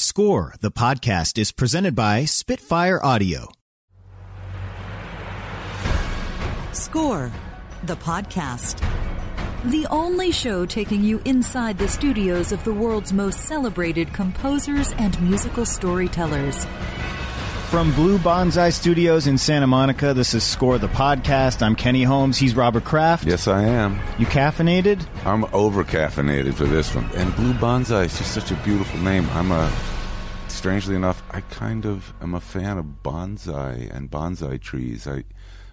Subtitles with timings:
[0.00, 3.48] Score, the podcast, is presented by Spitfire Audio.
[6.70, 7.32] Score,
[7.82, 8.78] the podcast.
[9.64, 15.20] The only show taking you inside the studios of the world's most celebrated composers and
[15.20, 16.64] musical storytellers.
[17.70, 21.60] From Blue Bonsai Studios in Santa Monica, this is Score, the podcast.
[21.60, 22.38] I'm Kenny Holmes.
[22.38, 23.26] He's Robert Kraft.
[23.26, 24.00] Yes, I am.
[24.18, 25.06] You caffeinated?
[25.26, 27.04] I'm over caffeinated for this one.
[27.14, 29.28] And Blue Bonsai is just such a beautiful name.
[29.32, 29.70] I'm a,
[30.48, 35.06] strangely enough, I kind of am a fan of bonsai and bonsai trees.
[35.06, 35.24] I,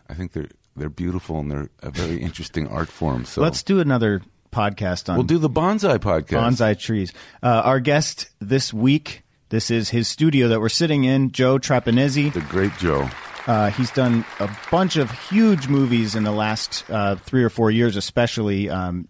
[0.09, 3.23] I think they're they're beautiful and they're a very interesting art form.
[3.23, 6.41] So Let's do another podcast on we'll do the bonsai podcast.
[6.41, 7.13] bonsai trees.
[7.41, 12.33] Uh, our guest this week, this is his studio that we're sitting in, Joe Trapanese.
[12.33, 13.09] The great Joe.
[13.47, 17.69] Uh, he's done a bunch of huge movies in the last uh, three or four
[17.69, 19.07] years, especially um,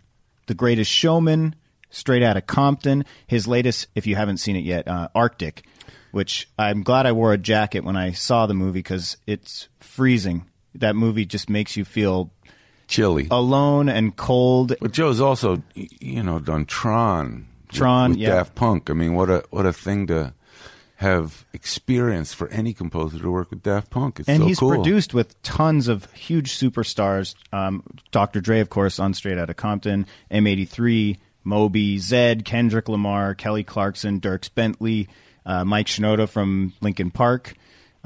[0.47, 1.55] The Greatest Showman,
[1.89, 3.05] Straight Outta Compton.
[3.27, 5.65] His latest, if you haven't seen it yet, uh, Arctic,
[6.11, 10.45] which I'm glad I wore a jacket when I saw the movie because it's freezing.
[10.73, 12.31] That movie just makes you feel
[12.89, 14.75] chilly, alone and cold.
[14.81, 17.47] But Joe's also, you know, done Tron.
[17.75, 18.29] With- Tron, with, yeah.
[18.29, 18.89] Daft Punk.
[18.89, 20.33] I mean, what a what a thing to
[20.97, 24.19] have experience for any composer to work with Daft Punk.
[24.19, 24.69] It's and so he's cool.
[24.69, 27.35] produced with tons of huge superstars.
[27.51, 28.39] Um, Dr.
[28.39, 34.49] Dre, of course, on Straight Outta Compton, M83, Moby, Zedd, Kendrick Lamar, Kelly Clarkson, Dierks
[34.53, 35.09] Bentley,
[35.45, 37.55] uh, Mike Shinoda from Linkin Park.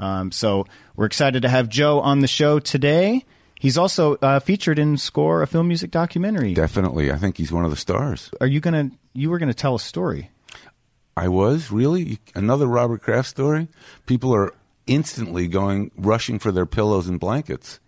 [0.00, 3.24] Um, so we're excited to have Joe on the show today.
[3.60, 6.54] He's also uh, featured in Score, a film music documentary.
[6.54, 8.30] Definitely, I think he's one of the stars.
[8.40, 8.90] Are you gonna?
[9.12, 10.30] You were gonna tell a story.
[11.16, 13.68] I was really another Robert Kraft story.
[14.06, 14.54] People are
[14.86, 17.80] instantly going rushing for their pillows and blankets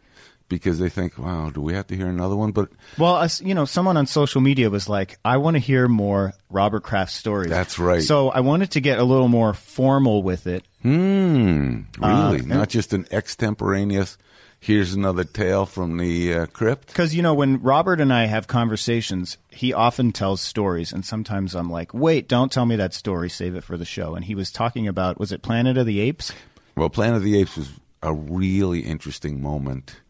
[0.48, 3.64] because they think, "Wow, do we have to hear another one?" But Well, you know,
[3.64, 7.78] someone on social media was like, "I want to hear more Robert Kraft stories." That's
[7.78, 8.02] right.
[8.02, 10.64] So I wanted to get a little more formal with it.
[10.82, 14.18] hmm, really, Uh, not just an extemporaneous.
[14.62, 16.86] Here's another tale from the uh, crypt.
[16.86, 20.92] Because, you know, when Robert and I have conversations, he often tells stories.
[20.92, 23.28] And sometimes I'm like, wait, don't tell me that story.
[23.28, 24.14] Save it for the show.
[24.14, 26.32] And he was talking about, was it Planet of the Apes?
[26.76, 27.72] Well, Planet of the Apes was
[28.04, 30.00] a really interesting moment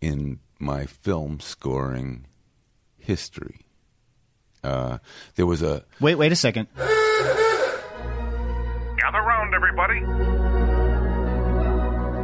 [0.00, 2.24] in my film scoring
[2.96, 3.66] history.
[4.64, 4.96] Uh,
[5.34, 6.68] there was a Wait, wait a second.
[6.74, 6.88] Gather
[9.12, 10.49] round, everybody.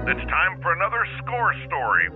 [0.09, 2.09] It's time for another score story.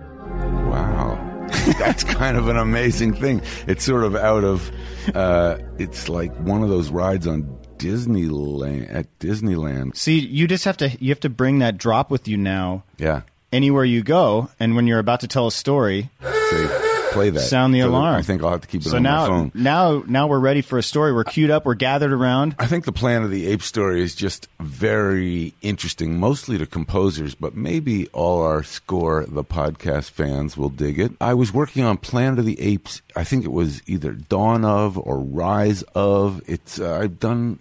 [0.69, 1.27] Wow.
[1.79, 3.41] That's kind of an amazing thing.
[3.67, 4.71] It's sort of out of,
[5.13, 7.43] uh, it's like one of those rides on
[7.77, 9.95] Disneyland, at Disneyland.
[9.97, 13.21] See, you just have to, you have to bring that drop with you now Yeah.
[13.51, 14.49] anywhere you go.
[14.59, 17.41] And when you're about to tell a story, Say, play that.
[17.41, 18.15] Sound the So alarm.
[18.15, 19.51] I think I'll have to keep it so on my now, phone.
[19.53, 21.13] now, now we're ready for a story.
[21.13, 21.65] We're queued up.
[21.65, 22.55] We're gathered around.
[22.57, 27.35] I think the Planet of the Apes story is just very interesting, mostly to composers,
[27.35, 31.11] but maybe all our Score, the podcast fans, will dig it.
[31.21, 33.01] I was working on Planet of the Apes.
[33.15, 36.41] I think it was either Dawn of or Rise of.
[36.47, 37.59] It's uh, I've done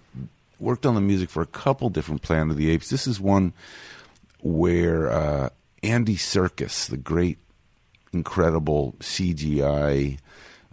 [0.59, 2.91] worked on the music for a couple different Planet of the Apes.
[2.91, 3.53] This is one
[4.43, 5.49] where uh,
[5.83, 7.39] Andy Serkis, the great,
[8.13, 10.19] incredible CGI.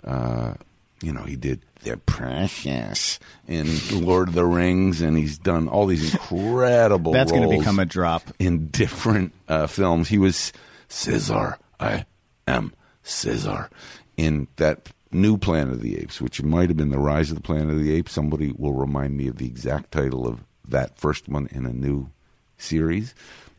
[0.04, 0.54] Uh,
[1.02, 5.86] you know, he did They're Precious in Lord of the Rings, and he's done all
[5.86, 7.12] these incredible.
[7.14, 8.24] That's going to become a drop.
[8.40, 10.08] in different uh, films.
[10.10, 10.54] He was
[10.90, 11.58] Caesar.
[11.80, 12.06] I
[12.48, 13.70] am Caesar
[14.16, 17.44] in that new Planet of the Apes, which might have been the Rise of the
[17.44, 18.12] Planet of the Apes.
[18.12, 22.10] Somebody will remind me of the exact title of that first one in a new
[22.58, 23.14] series.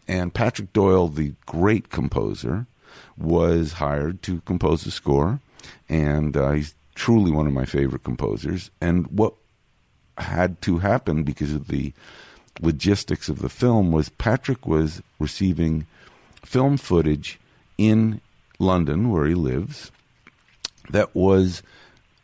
[0.07, 2.67] And Patrick Doyle, the great composer,
[3.19, 5.41] was hired to compose the score,
[5.89, 8.71] and uh, he's truly one of my favorite composers.
[8.81, 9.35] And what
[10.17, 11.93] had to happen because of the
[12.61, 15.87] logistics of the film was Patrick was receiving
[16.45, 17.39] film footage
[17.77, 18.21] in
[18.59, 19.93] London, where he lives,
[20.91, 21.63] that was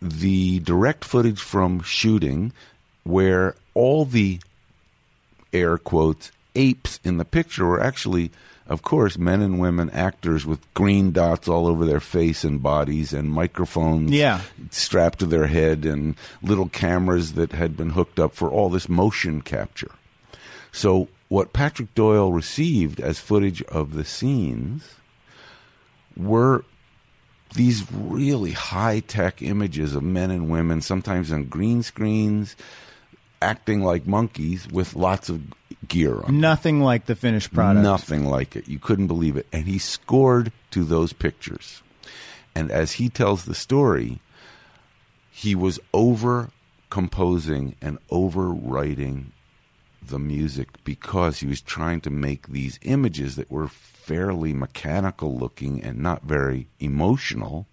[0.03, 2.53] the direct footage from shooting
[3.05, 4.41] where all the
[5.53, 8.31] air quotes apes in the picture were actually
[8.67, 13.13] of course men and women actors with green dots all over their face and bodies
[13.13, 14.41] and microphones Yeah.
[14.71, 18.89] strapped to their head and little cameras that had been hooked up for all this
[18.89, 19.93] motion capture
[20.73, 24.95] so what Patrick Doyle received as footage of the scenes
[26.17, 26.65] were
[27.55, 32.57] these really high tech images of men and women, sometimes on green screens,
[33.41, 35.41] acting like monkeys with lots of
[35.89, 36.41] gear on.
[36.41, 37.83] Nothing like the finished product.
[37.83, 38.69] Nothing like it.
[38.69, 39.47] You couldn't believe it.
[39.53, 41.83] And he scored to those pictures.
[42.55, 44.21] And as he tells the story,
[45.31, 46.51] he was over
[46.91, 49.27] composing and overwriting
[50.01, 55.83] the music because he was trying to make these images that were fairly mechanical looking
[55.83, 57.67] and not very emotional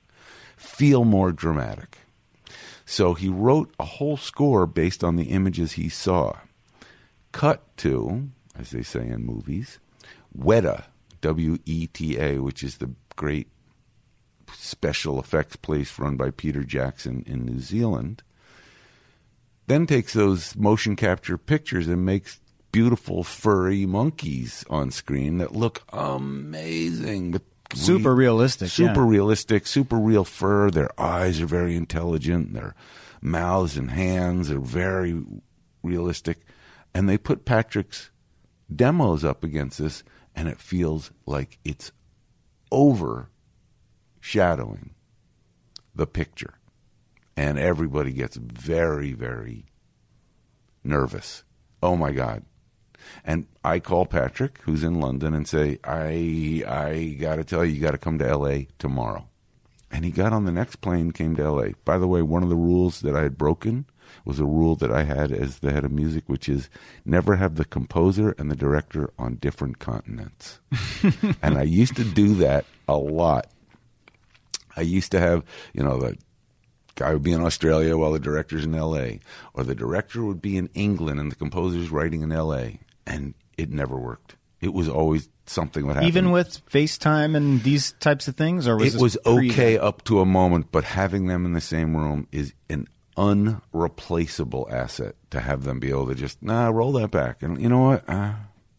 [0.55, 1.97] feel more dramatic.
[2.85, 6.37] So he wrote a whole score based on the images he saw.
[7.31, 9.79] Cut to, as they say in movies,
[10.37, 10.85] Weta,
[11.21, 13.47] W E T A, which is the great
[14.53, 18.23] special effects place run by Peter Jackson in New Zealand,
[19.67, 22.41] then takes those motion capture pictures and makes
[22.71, 27.31] beautiful furry monkeys on screen that look amazing.
[27.31, 27.43] With
[27.73, 29.09] Super realistic, Super yeah.
[29.09, 30.69] realistic, super real fur.
[30.69, 32.53] Their eyes are very intelligent.
[32.53, 32.75] Their
[33.21, 35.23] mouths and hands are very
[35.81, 36.39] realistic.
[36.93, 38.11] And they put Patrick's
[38.73, 40.03] demos up against this,
[40.35, 41.91] and it feels like it's
[42.71, 43.29] overshadowing
[45.93, 46.55] the picture.
[47.35, 49.65] And everybody gets very, very
[50.83, 51.43] nervous.
[51.81, 52.43] Oh my God.
[53.25, 57.81] And I call Patrick, who's in London, and say, I I gotta tell you, you
[57.81, 59.27] gotta come to LA tomorrow.
[59.89, 61.69] And he got on the next plane, came to LA.
[61.83, 63.85] By the way, one of the rules that I had broken
[64.25, 66.69] was a rule that I had as the head of music, which is
[67.05, 70.59] never have the composer and the director on different continents.
[71.41, 73.47] and I used to do that a lot.
[74.75, 75.43] I used to have,
[75.73, 76.17] you know, the
[76.95, 79.19] guy would be in Australia while the director's in LA,
[79.53, 82.67] or the director would be in England and the composer's writing in LA,
[83.05, 84.35] and it never worked.
[84.61, 86.07] It was always something would happen.
[86.07, 90.19] Even with FaceTime and these types of things, or was it was okay up to
[90.19, 92.87] a moment, but having them in the same room is an
[93.21, 97.69] unreplaceable asset to have them be able to just nah roll that back and you
[97.69, 98.33] know what uh,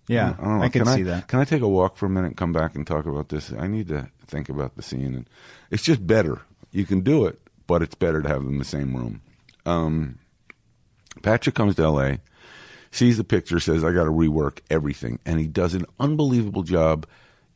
[0.09, 0.65] Yeah, I, don't know.
[0.65, 1.29] I can Can see that.
[1.29, 3.53] Can I take a walk for a minute and come back and talk about this?
[3.57, 5.31] I need to think about the scene, and
[5.71, 6.41] it's just better.
[6.73, 9.23] You can do it, but it's better to have them in the same room.
[9.65, 10.19] Um,
[11.23, 12.19] Patrick comes to L.A.,
[12.91, 17.07] sees the picture, says, "I got to rework everything," and he does an unbelievable job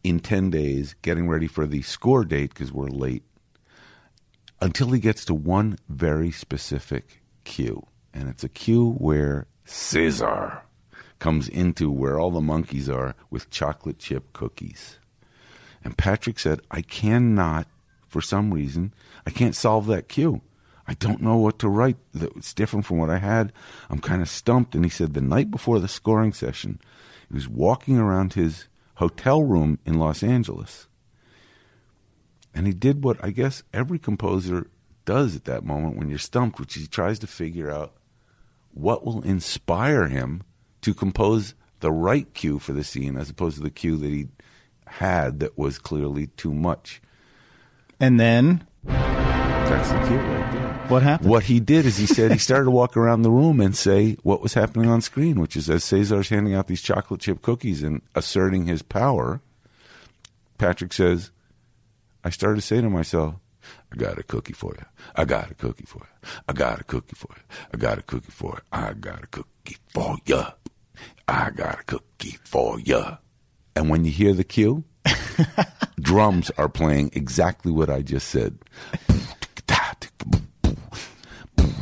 [0.05, 3.25] in ten days getting ready for the score date because we're late.
[4.61, 10.62] Until he gets to one very specific cue, and it's a cue where Caesar
[11.19, 14.99] comes into where all the monkeys are with chocolate chip cookies.
[15.85, 17.69] And Patrick said, I cannot,
[18.08, 18.94] for some reason,
[19.26, 20.41] I can't solve that cue.
[20.88, 21.97] I don't know what to write.
[22.14, 23.52] It's different from what I had.
[23.91, 24.75] I'm kind of stumped.
[24.75, 26.81] And he said the night before the scoring session,
[27.29, 30.87] he was walking around his hotel room in Los Angeles.
[32.56, 34.69] And he did what I guess every composer
[35.05, 37.93] does at that moment when you're stumped, which is he tries to figure out
[38.73, 40.43] what will inspire him
[40.81, 44.29] to compose the right cue for the scene as opposed to the cue that he
[44.87, 47.03] had that was clearly too much.
[48.00, 50.73] And then That's the cue right there.
[50.88, 51.29] what happened?
[51.29, 54.17] What he did is he said he started to walk around the room and say
[54.23, 57.82] what was happening on screen, which is as Caesar's handing out these chocolate chip cookies
[57.82, 59.43] and asserting his power,
[60.56, 61.31] Patrick says,
[62.26, 63.37] I started to say to myself,
[63.93, 64.84] I got a cookie for you.
[65.14, 66.28] I got a cookie for you.
[66.49, 67.43] I got a cookie for you.
[67.73, 68.62] I got a cookie for you.
[68.73, 70.43] I got a cookie for you.
[71.28, 73.00] I got a cookie for you.
[73.76, 74.82] And when you hear the cue,
[76.00, 78.58] drums are playing exactly what I just said.
[79.06, 79.20] Boom
[79.94, 80.49] boom
[81.55, 81.76] boom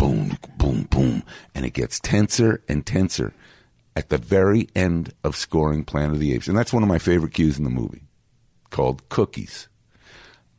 [0.00, 1.22] boom, boom, boom.
[1.54, 3.34] And it gets tenser and tenser
[4.00, 6.48] at the very end of scoring Planet of the Apes.
[6.48, 8.00] And that's one of my favorite cues in the movie
[8.70, 9.68] called Cookies.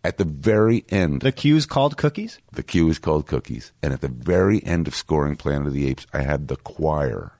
[0.03, 2.37] At the very end, the cue is called cookies.
[2.53, 3.71] the cue is called Cookies.
[3.81, 7.31] And at the very end of scoring Planet of the Apes, I had the choir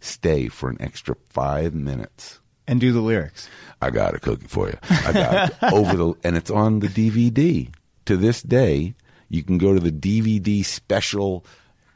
[0.00, 2.40] stay for an extra five minutes.
[2.66, 3.48] and do the lyrics.
[3.80, 4.78] I got a cookie for you.
[4.90, 7.72] I got it over the, and it's on the DVD.
[8.06, 8.96] To this day,
[9.28, 11.44] you can go to the DVD special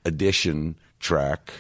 [0.05, 1.53] edition track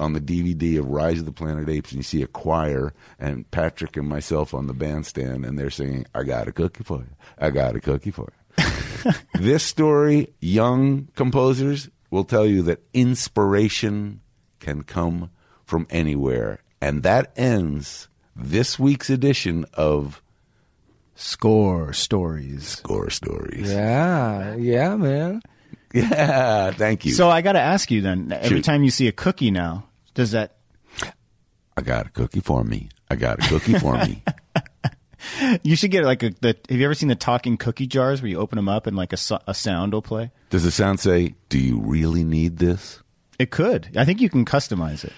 [0.00, 3.48] on the DVD of Rise of the Planet Apes, and you see a choir and
[3.50, 7.14] Patrick and myself on the bandstand, and they're singing, "I got a cookie for you.
[7.38, 14.20] I got a cookie for you." this story, young composers will tell you that inspiration
[14.58, 15.30] can come
[15.64, 20.22] from anywhere, and that ends this week's edition of
[21.14, 22.66] Score stories.
[22.66, 23.70] Score Stories.
[23.70, 25.42] Yeah, yeah, man.
[25.92, 27.10] Yeah, thank you.
[27.12, 28.30] So I got to ask you then.
[28.30, 28.64] Every Shoot.
[28.64, 30.56] time you see a cookie now, does that?
[31.76, 32.88] I got a cookie for me.
[33.10, 34.22] I got a cookie for me.
[35.62, 36.30] You should get like a.
[36.30, 38.96] The, have you ever seen the talking cookie jars where you open them up and
[38.96, 40.30] like a, so- a sound will play?
[40.48, 43.02] Does the sound say, "Do you really need this"?
[43.38, 43.90] It could.
[43.96, 45.12] I think you can customize it.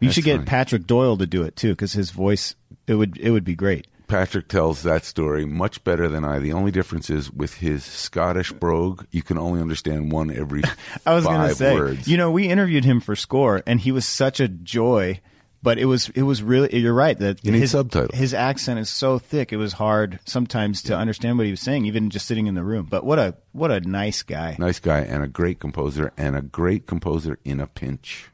[0.00, 0.46] You That's should get funny.
[0.46, 2.56] Patrick Doyle to do it too, because his voice
[2.88, 3.86] it would it would be great.
[4.14, 6.38] Patrick tells that story much better than I.
[6.38, 10.62] The only difference is with his Scottish brogue, you can only understand one every
[11.06, 12.06] I was five going to say, words.
[12.06, 15.20] you know, we interviewed him for Score, and he was such a joy.
[15.64, 18.16] But it was it was really you're right that You his subtitles.
[18.16, 21.86] his accent is so thick it was hard sometimes to understand what he was saying
[21.86, 22.86] even just sitting in the room.
[22.88, 24.54] But what a what a nice guy.
[24.60, 28.28] nice guy and a great composer and a great composer in a pinch.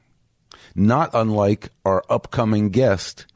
[0.75, 3.27] Not unlike our upcoming guest,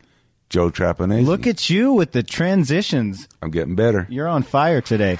[0.50, 1.26] Joe Trapanese.
[1.26, 3.28] Look at you with the transitions.
[3.42, 4.06] I'm getting better.
[4.10, 5.18] You're on fire today.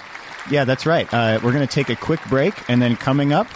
[0.50, 1.12] Yeah, that's right.
[1.12, 3.46] Uh, we're going to take a quick break, and then coming up,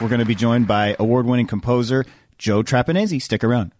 [0.00, 2.04] we're going to be joined by award-winning composer
[2.38, 3.22] Joe Trapanese.
[3.22, 3.72] Stick around.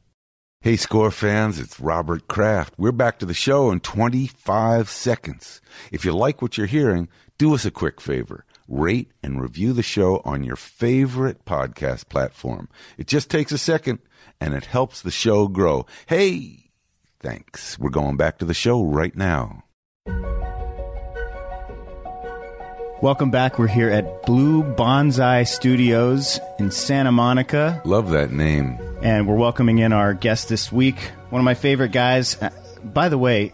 [0.63, 2.75] Hey, score fans, it's Robert Kraft.
[2.77, 5.61] We're back to the show in 25 seconds.
[5.93, 8.45] If you like what you're hearing, do us a quick favor.
[8.67, 12.69] Rate and review the show on your favorite podcast platform.
[12.99, 14.01] It just takes a second
[14.41, 15.87] and it helps the show grow.
[16.07, 16.66] Hey,
[17.21, 17.79] thanks.
[17.79, 19.65] We're going back to the show right now.
[23.03, 23.59] Welcome back.
[23.59, 28.79] We're here at Blue Bonsai Studios in Santa Monica, Love that name.
[29.03, 30.97] and we're welcoming in our guest this week.
[31.29, 32.41] One of my favorite guys.
[32.41, 32.51] Uh,
[32.83, 33.53] by the way,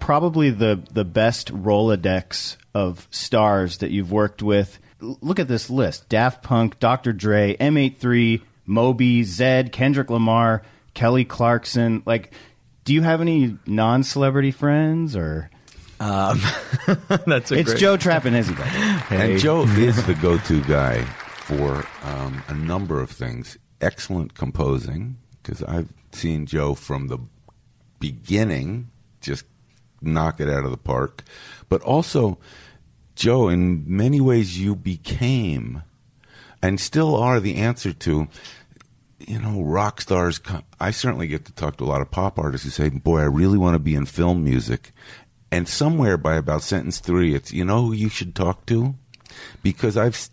[0.00, 4.78] probably the the best Rolodex of stars that you've worked with.
[5.00, 7.12] L- Look at this list: Daft Punk, Dr.
[7.12, 10.62] Dre, M83, Moby, Zedd, Kendrick Lamar,
[10.94, 12.02] Kelly Clarkson.
[12.04, 12.32] Like,
[12.84, 15.50] do you have any non-celebrity friends or?
[16.00, 18.48] That's a It's great- Joe Trapanese.
[18.48, 19.32] by the way.
[19.32, 23.56] And Joe is the go-to guy for um, a number of things.
[23.80, 27.18] Excellent composing, because I've seen Joe from the
[28.00, 29.44] beginning just
[30.00, 31.22] knock it out of the park.
[31.68, 32.38] But also,
[33.14, 35.82] Joe, in many ways, you became
[36.62, 38.28] and still are the answer to.
[39.26, 40.38] You know, rock stars.
[40.38, 43.20] co- I certainly get to talk to a lot of pop artists who say, "Boy,
[43.20, 44.92] I really want to be in film music."
[45.50, 48.94] And somewhere by about sentence three, it's you know who you should talk to,
[49.62, 50.28] because I've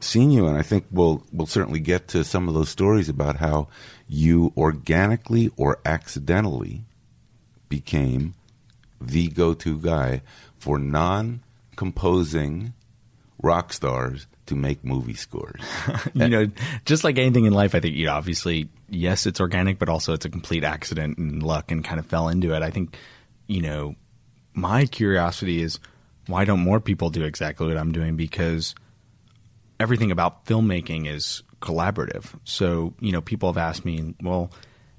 [0.00, 3.36] seen you, and I think we'll we'll certainly get to some of those stories about
[3.36, 3.68] how
[4.06, 6.84] you organically or accidentally
[7.68, 8.34] became
[9.00, 10.22] the go-to guy
[10.58, 12.74] for non-composing
[13.42, 15.60] rock stars to make movie scores.
[16.14, 16.50] you know,
[16.84, 20.12] just like anything in life, I think you know, obviously, yes, it's organic, but also
[20.12, 22.62] it's a complete accident and luck, and kind of fell into it.
[22.62, 22.96] I think,
[23.46, 23.94] you know,
[24.54, 25.78] my curiosity is
[26.26, 28.16] why don't more people do exactly what I'm doing?
[28.16, 28.74] Because
[29.78, 32.26] everything about filmmaking is collaborative.
[32.44, 34.50] So, you know, people have asked me, well,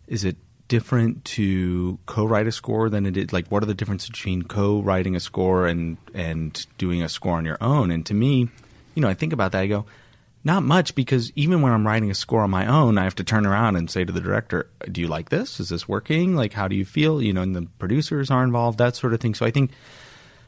[0.07, 0.37] is it
[0.67, 5.15] different to co-write a score than it is like what are the differences between co-writing
[5.15, 7.91] a score and and doing a score on your own?
[7.91, 8.49] And to me,
[8.95, 9.85] you know, I think about that I go,
[10.43, 13.23] not much because even when I'm writing a score on my own, I have to
[13.23, 15.59] turn around and say to the director, "Do you like this?
[15.59, 16.35] Is this working?
[16.35, 19.19] Like how do you feel?" You know, and the producers are involved, that sort of
[19.19, 19.33] thing.
[19.33, 19.71] So I think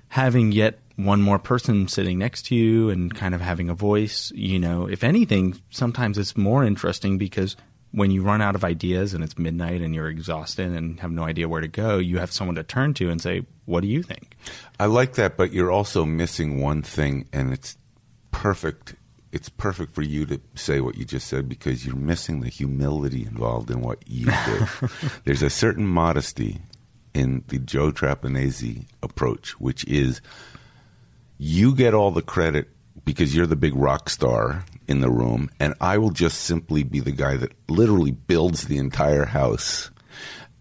[0.09, 4.31] having yet one more person sitting next to you and kind of having a voice,
[4.35, 7.55] you know, if anything, sometimes it's more interesting because
[7.91, 11.23] when you run out of ideas and it's midnight and you're exhausted and have no
[11.23, 14.03] idea where to go, you have someone to turn to and say, "What do you
[14.03, 14.37] think?"
[14.79, 17.77] I like that, but you're also missing one thing, and it's
[18.41, 18.95] perfect.
[19.31, 23.23] It's perfect for you to say what you just said because you're missing the humility
[23.23, 24.89] involved in what you do.
[25.25, 26.61] There's a certain modesty
[27.13, 30.21] in the Joe Trapanese approach, which is
[31.37, 32.69] you get all the credit
[33.03, 36.99] because you're the big rock star in the room, and I will just simply be
[36.99, 39.91] the guy that literally builds the entire house.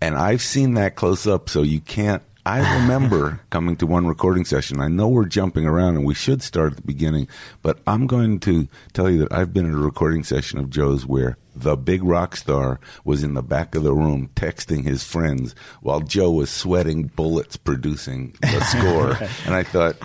[0.01, 2.23] And I've seen that close up, so you can't.
[2.47, 4.81] I remember coming to one recording session.
[4.81, 7.27] I know we're jumping around and we should start at the beginning,
[7.61, 11.05] but I'm going to tell you that I've been at a recording session of Joe's
[11.05, 15.57] where the big rock star was in the back of the room texting his friends
[15.81, 19.29] while Joe was sweating bullets producing the score.
[19.45, 19.97] and I thought,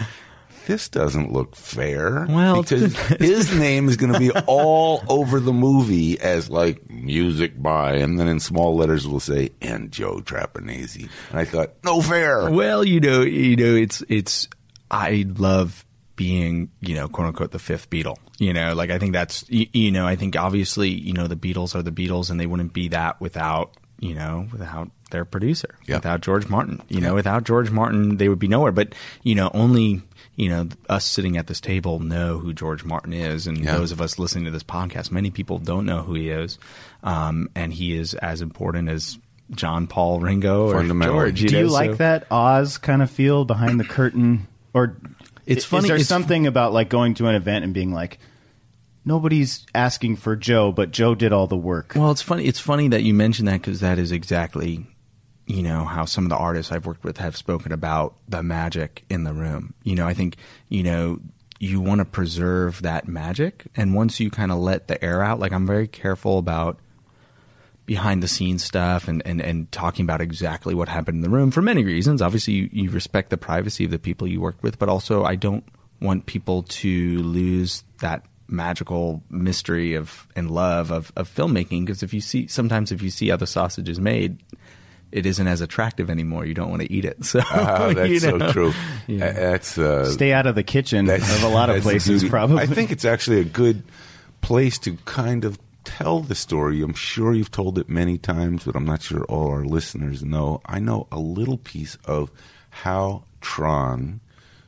[0.66, 2.26] this doesn't look fair.
[2.30, 7.62] Well, because his name is going to be all over the movie as like music
[7.62, 10.96] by, and then in small letters we'll say and Joe Trapanese.
[10.96, 12.50] And I thought, no fair.
[12.50, 14.48] Well, you know, you know, it's it's.
[14.90, 18.18] I love being, you know, quote unquote, the fifth Beatle.
[18.38, 21.36] You know, like I think that's, you, you know, I think obviously, you know, the
[21.36, 25.76] Beatles are the Beatles, and they wouldn't be that without, you know, without their producer,
[25.88, 25.96] Yeah.
[25.98, 26.82] without George Martin.
[26.90, 28.72] You know, without George Martin, they would be nowhere.
[28.72, 28.94] But
[29.24, 30.02] you know, only
[30.36, 33.78] you know us sitting at this table know who George Martin is, and Yeah.
[33.78, 36.58] those of us listening to this podcast, many people don't know who he is,
[37.04, 39.18] um, and he is as important as.
[39.54, 41.18] John Paul Ringo or Fundamentally.
[41.34, 41.40] George.
[41.50, 44.96] Do you know, like so- that Oz kind of feel behind the curtain, or
[45.46, 47.92] It's i- funny, Is there it's- something about like going to an event and being
[47.92, 48.20] like,
[49.04, 51.94] nobody's asking for Joe, but Joe did all the work.
[51.96, 52.46] Well, it's funny.
[52.46, 54.88] It's funny that you mentioned that because that is exactly
[55.48, 59.04] you know how some of the artists I've worked with have spoken about the magic
[59.10, 59.74] in the room.
[59.84, 60.38] You know, I think
[60.70, 61.20] you know
[61.60, 65.40] you want to preserve that magic, and once you kind of let the air out,
[65.42, 66.80] like I'm very careful about
[67.92, 71.52] behind the scenes stuff and, and, and talking about exactly what happened in the room
[71.52, 72.22] for many reasons.
[72.22, 75.36] Obviously, you, you respect the privacy of the people you work with, but also I
[75.36, 75.66] don't
[76.00, 82.14] want people to lose that magical mystery of and love of, of filmmaking because if
[82.14, 84.38] you see sometimes if you see how the sausage is made
[85.14, 88.20] it isn't as attractive anymore you don't want to eat it so Ah, that's you
[88.32, 88.40] know.
[88.40, 88.74] so true.
[89.08, 89.26] Yeah.
[89.26, 92.30] Uh, That's uh, Stay out of the kitchen of a lot of places, beauty.
[92.30, 92.58] probably.
[92.64, 93.84] I think it's actually a good
[94.42, 96.82] place to kind of tell the story.
[96.82, 100.62] I'm sure you've told it many times, but I'm not sure all our listeners know.
[100.66, 102.32] I know a little piece of
[102.70, 104.22] how Tron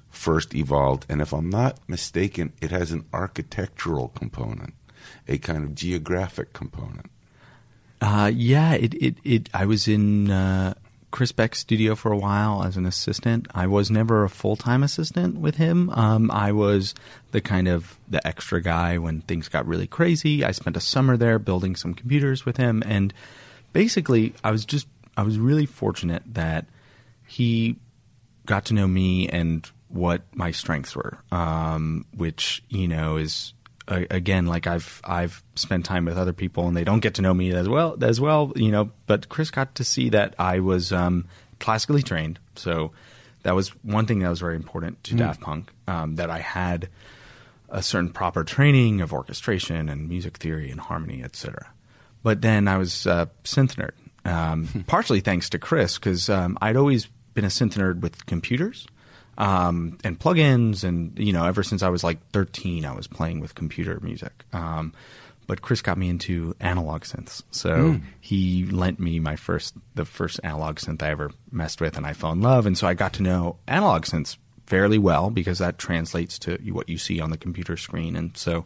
[0.10, 4.74] first evolved, and if I'm not mistaken, it has an architectural component,
[5.27, 7.10] a kind of geographic component.
[8.01, 10.74] Uh, yeah, it, it, it, I was in uh,
[11.13, 13.48] Chris Beck's studio for a while as an assistant.
[13.53, 15.91] I was never a full time assistant with him.
[15.91, 16.96] Um, I was
[17.29, 20.43] the kind of the extra guy when things got really crazy.
[20.43, 23.13] I spent a summer there building some computers with him, and
[23.74, 26.65] basically, I was just I was really fortunate that
[27.27, 27.75] he
[28.48, 33.53] got to know me and what my strengths were, um, which you know is
[33.88, 37.34] again like I've I've spent time with other people and they don't get to know
[37.34, 38.92] me as well as well, you know.
[39.08, 41.25] But Chris got to see that I was um,
[41.60, 42.92] classically trained, so
[43.44, 46.90] that was one thing that was very important to Daft Punk um, that I had
[47.70, 51.68] a certain proper training of orchestration and music theory and harmony, etc.
[52.22, 56.78] But then I was a synth nerd, um, partially thanks to Chris, because um, I'd
[56.78, 58.88] always been a synth nerd with computers
[59.38, 63.40] um, and plugins, and you know, ever since I was like 13, I was playing
[63.40, 64.46] with computer music.
[64.54, 64.94] Um,
[65.46, 70.40] but Chris got me into analog synths, so he lent me my first, the first
[70.44, 73.13] analog synth I ever messed with, and I fell in love, and so I got
[73.13, 74.38] to know analog synths
[74.68, 78.63] fairly well because that translates to what you see on the computer screen, and so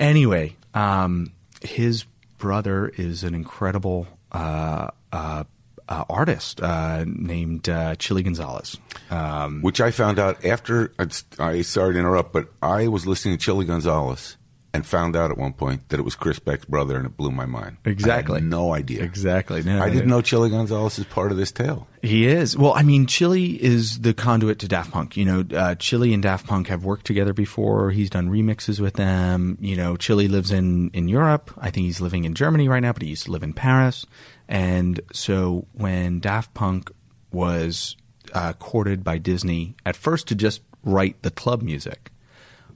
[0.00, 2.04] anyway, um, his
[2.38, 5.44] brother is an incredible uh, uh,
[5.88, 8.78] uh, artist uh, named uh, Chilly Gonzales.
[9.10, 10.92] Um, which I found out after.
[11.38, 14.36] I sorry to interrupt, but I was listening to Chilly Gonzales
[14.76, 17.30] and found out at one point that it was Chris Beck's brother, and it blew
[17.30, 17.78] my mind.
[17.86, 18.36] Exactly.
[18.36, 19.02] I had no idea.
[19.02, 19.62] Exactly.
[19.62, 21.88] No, I didn't know Chilly Gonzales is part of this tale.
[22.02, 22.56] He is.
[22.56, 25.16] Well, I mean, Chilly is the conduit to Daft Punk.
[25.16, 27.90] You know, uh, Chilly and Daft Punk have worked together before.
[27.90, 29.56] He's done remixes with them.
[29.60, 31.52] You know, Chilly lives in, in Europe.
[31.56, 34.04] I think he's living in Germany right now, but he used to live in Paris.
[34.48, 36.90] And so when Daft Punk
[37.32, 37.96] was
[38.32, 42.12] uh, courted by Disney, at first to just write the club music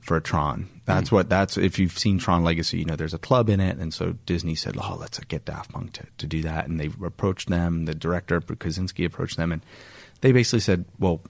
[0.01, 0.69] for Tron.
[0.87, 3.79] That's what that's if you've seen Tron Legacy, you know there's a club in it,
[3.79, 6.91] and so Disney said, "Oh, let's get Daft Punk to, to do that." And they
[7.05, 7.85] approached them.
[7.85, 9.63] The director Kosinski approached them, and
[10.21, 11.21] they basically said, "Well,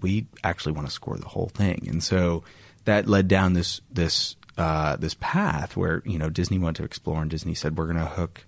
[0.00, 2.44] we actually want to score the whole thing." And so
[2.84, 7.22] that led down this this uh, this path where you know Disney wanted to explore,
[7.22, 8.44] and Disney said, "We're going to hook."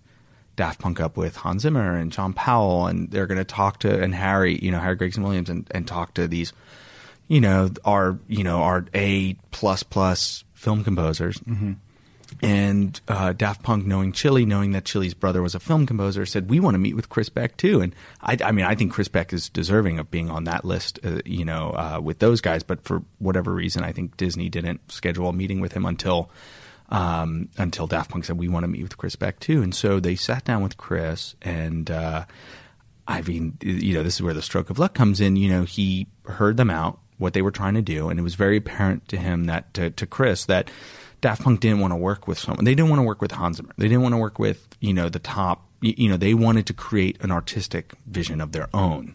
[0.59, 4.03] Daft Punk up with Hans Zimmer and John Powell, and they're going to talk to
[4.03, 6.53] and Harry, you know Harry Gregson Williams, and, and talk to these
[7.29, 11.41] you know, our you know our A plus plus film composers.
[12.43, 16.51] And uh, Daft Punk, knowing Chilly, knowing that Chilly's brother was a film composer, said
[16.51, 17.81] we want to meet with Chris Beck too.
[17.81, 20.99] And I, I mean, I think Chris Beck is deserving of being on that list,
[21.05, 22.63] uh, you know, uh, with those guys.
[22.63, 26.31] But for whatever reason, I think Disney didn't schedule a meeting with him until
[26.89, 29.63] um, until Daft Punk said we want to meet with Chris Beck too.
[29.63, 31.91] And so they sat down with Chris and.
[31.91, 32.25] Uh,
[33.11, 35.37] I mean, you know, this is where the stroke of luck comes in.
[35.37, 38.35] You know, he heard them out, what they were trying to do, and it was
[38.35, 40.71] very apparent to him that to, to Chris that
[41.21, 42.65] Daft Punk didn't want to work with someone.
[42.65, 43.73] They didn't want to work with Hans Zimmer.
[43.79, 45.65] They didn't want to work with you know the top.
[45.81, 49.15] You know, they wanted to create an artistic vision of their own.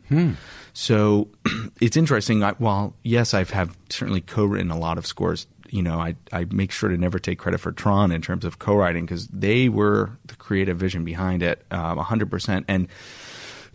[0.71, 1.27] So
[1.81, 2.41] it's interesting.
[2.43, 5.45] I, while yes, I've have certainly co-written a lot of scores.
[5.73, 8.59] You know, I I make sure to never take credit for Tron in terms of
[8.59, 12.65] co-writing because they were the creative vision behind it, um, hundred percent.
[12.67, 12.87] And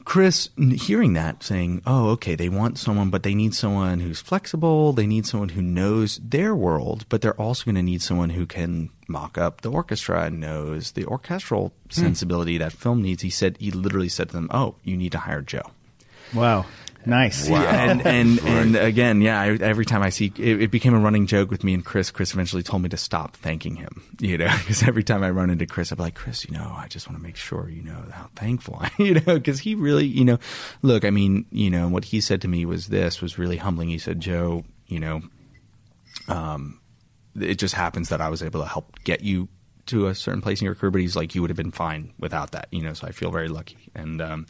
[0.05, 4.93] Chris, hearing that, saying, "Oh, okay, they want someone, but they need someone who's flexible.
[4.93, 8.47] They need someone who knows their world, but they're also going to need someone who
[8.47, 13.57] can mock up the orchestra and knows the orchestral sensibility that film needs." He said,
[13.59, 15.73] he literally said to them, "Oh, you need to hire Joe."
[16.33, 16.65] wow,
[17.09, 17.49] nice.
[17.49, 17.63] Wow.
[17.63, 19.41] and and and again, yeah.
[19.41, 22.11] I, every time I see it, it became a running joke with me and Chris.
[22.11, 24.05] Chris eventually told me to stop thanking him.
[24.21, 26.89] You know, because every time I run into Chris, I'm like, Chris, you know, I
[26.89, 30.07] just want to make sure you know how thankful I, you know, because he really,
[30.07, 30.39] you know,
[30.83, 33.91] look, I mean, you know, what he said to me was this was really humbling.
[33.91, 35.23] He said, Joe, you know,
[36.27, 36.81] um,
[37.41, 39.49] it just happens that I was able to help get you
[39.89, 42.13] to a certain place in your career, but he's like, you would have been fine
[42.19, 42.93] without that, you know.
[42.95, 44.47] So I feel very lucky and um,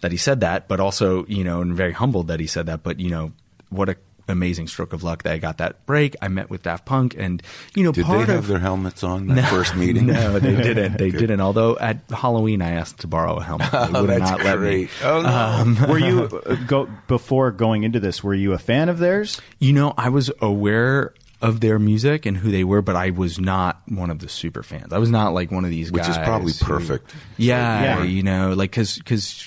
[0.00, 2.82] that he said that, but also, you know, and very humbled that he said that.
[2.82, 3.32] But you know,
[3.70, 3.96] what a
[4.30, 6.14] amazing stroke of luck that I got that break.
[6.20, 7.42] I met with Daft Punk, and
[7.74, 10.06] you know, Did part they have of their helmets on that first meeting?
[10.08, 10.98] no, they didn't.
[10.98, 11.40] They didn't.
[11.40, 13.72] Although at Halloween, I asked to borrow a helmet.
[13.72, 14.88] They Oh, would that's not let me.
[15.02, 15.86] Oh no.
[15.88, 18.22] were you uh, go before going into this?
[18.22, 19.40] Were you a fan of theirs?
[19.60, 23.38] You know, I was aware of their music and who they were, but I was
[23.38, 24.92] not one of the super fans.
[24.92, 26.08] I was not like one of these guys.
[26.08, 27.14] Which is probably who- perfect.
[27.36, 28.02] yeah, Yeah.
[28.04, 28.98] you know, like because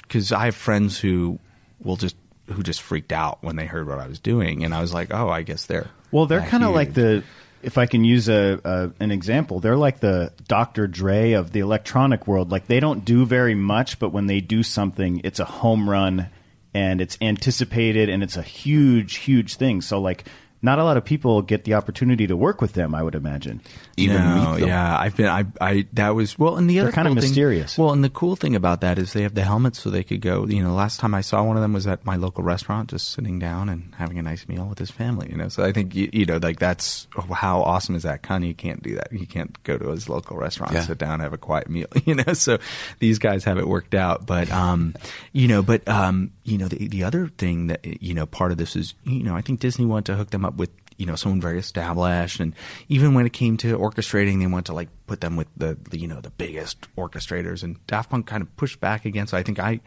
[0.01, 1.39] because I have friends who
[1.83, 2.15] will just
[2.47, 5.13] who just freaked out when they heard what I was doing, and I was like,
[5.13, 7.23] oh, I guess they're Well, they're kind of like the,
[7.61, 10.87] if I can use a, a an example, they're like the Dr.
[10.87, 12.51] Dre of the electronic world.
[12.51, 16.27] Like they don't do very much, but when they do something, it's a home run,
[16.73, 19.81] and it's anticipated, and it's a huge, huge thing.
[19.81, 20.25] So like,
[20.61, 22.93] not a lot of people get the opportunity to work with them.
[22.93, 23.61] I would imagine.
[23.97, 24.69] Even no, meet them.
[24.69, 25.27] yeah, I've been.
[25.27, 27.77] I, I that was well, and the They're other kinda cool thing- mysterious.
[27.77, 30.21] well, and the cool thing about that is they have the helmets, so they could
[30.21, 30.45] go.
[30.45, 33.09] You know, last time I saw one of them was at my local restaurant, just
[33.11, 35.29] sitting down and having a nice meal with his family.
[35.31, 38.21] You know, so I think you, you know, like that's how awesome is that?
[38.23, 39.11] Kanye can't do that.
[39.11, 40.81] He can't go to his local restaurant, Yeah.
[40.81, 41.87] sit down, have a quiet meal.
[42.05, 42.57] You know, so
[42.99, 44.25] these guys have it worked out.
[44.25, 44.95] But um,
[45.33, 48.57] you know, but um, you know, the the other thing that you know, part of
[48.57, 51.15] this is you know, I think Disney wanted to hook them up with you know
[51.15, 52.39] someone very established.
[52.39, 52.53] And
[52.89, 55.97] even when it came to orchestrating they wanted to like put them with the, the
[55.97, 57.63] you know the biggest orchestrators.
[57.63, 59.79] And daft punk kind of pushed back against i think i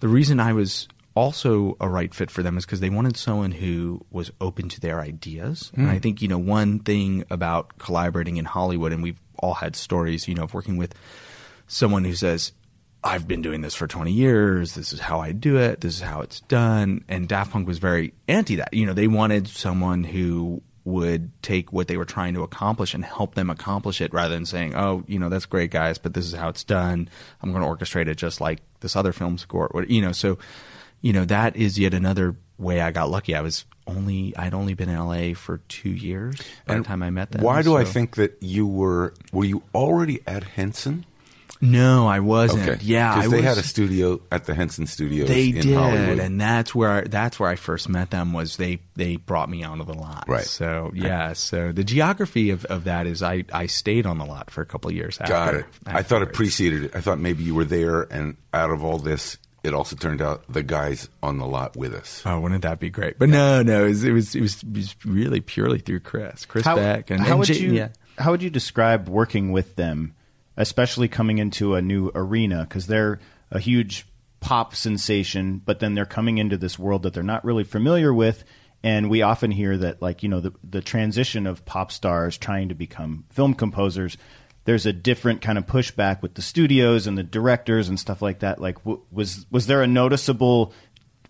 [0.00, 3.50] the reason i was also a right fit for them is because they wanted someone
[3.50, 5.72] who was open to their ideas.
[5.74, 5.92] And hmm.
[5.92, 10.28] i think you know one thing about collaborating in hollywood and we've all had stories
[10.28, 10.94] you know of working with
[11.68, 12.52] someone who says,
[13.02, 14.74] I've been doing this for 20 years.
[14.74, 15.80] This is how I do it.
[15.80, 17.04] This is how it's done.
[17.08, 18.74] And Daft Punk was very anti that.
[18.74, 23.04] You know, they wanted someone who would take what they were trying to accomplish and
[23.04, 26.26] help them accomplish it rather than saying, oh, you know, that's great, guys, but this
[26.26, 27.08] is how it's done.
[27.42, 29.70] I'm going to orchestrate it just like this other film score.
[29.86, 30.38] You know, so,
[31.02, 33.34] you know, that is yet another way I got lucky.
[33.34, 37.10] I was only, I'd only been in LA for two years by the time I
[37.10, 37.42] met them.
[37.42, 39.14] Why do I think that you were?
[39.30, 41.04] Were you already at Henson?
[41.60, 42.68] No, I wasn't.
[42.68, 45.28] Okay, Yeah, because they was, had a studio at the Henson Studios.
[45.28, 46.18] They in did, Hollywood.
[46.18, 48.32] and that's where that's where I first met them.
[48.32, 50.24] Was they they brought me onto the lot.
[50.28, 50.44] Right.
[50.44, 51.32] So yeah.
[51.32, 54.66] So the geography of, of that is I I stayed on the lot for a
[54.66, 55.18] couple of years.
[55.20, 55.66] After, Got it.
[55.86, 56.36] I thought it afterwards.
[56.36, 56.96] preceded it.
[56.96, 60.44] I thought maybe you were there, and out of all this, it also turned out
[60.48, 62.22] the guys on the lot with us.
[62.24, 63.18] Oh, wouldn't that be great?
[63.18, 66.44] But no, no, it was it was, it was, it was really purely through Chris,
[66.46, 67.88] Chris Beck, and, how and would Jay- you yeah.
[68.16, 70.14] how would you describe working with them,
[70.58, 74.06] especially coming into a new arena because they're a huge
[74.40, 78.44] pop sensation, but then they're coming into this world that they're not really familiar with.
[78.82, 82.68] And we often hear that, like you know, the the transition of pop stars trying
[82.68, 84.18] to become film composers.
[84.64, 88.40] There's a different kind of pushback with the studios and the directors and stuff like
[88.40, 88.60] that.
[88.60, 90.72] Like, w- was was there a noticeable?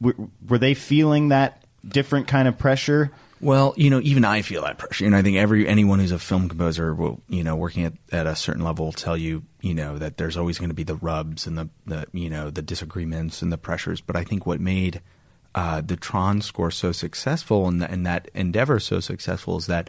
[0.02, 3.12] W- were they feeling that different kind of pressure?
[3.40, 5.05] Well, you know, even I feel that pressure.
[5.05, 7.92] You know, I think every anyone who's a film composer will, you know, working at,
[8.11, 10.83] at a certain level will tell you, you know, that there's always going to be
[10.83, 14.01] the rubs and the, the, you know, the disagreements and the pressures.
[14.01, 15.01] But I think what made
[15.55, 19.88] uh, the Tron score so successful and, and that endeavor so successful is that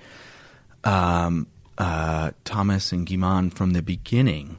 [0.83, 4.57] um, uh, Thomas and Guy-Man from the beginning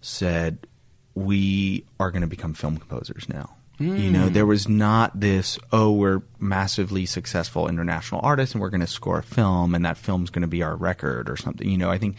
[0.00, 0.66] said,
[1.14, 5.92] "We are going to become film composers now." You know, there was not this, "Oh,
[5.92, 10.30] we're massively successful international artists, and we're going to score a film, and that film's
[10.30, 12.16] going to be our record or something." You know, I think,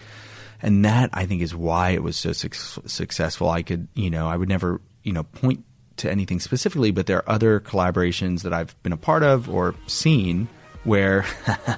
[0.62, 3.50] and that I think is why it was so suc successful.
[3.50, 5.64] I could, you know, I would never, you know, point
[5.98, 9.76] to anything specifically, but there are other collaborations that I've been a part of or
[9.88, 10.50] seen
[10.84, 11.26] where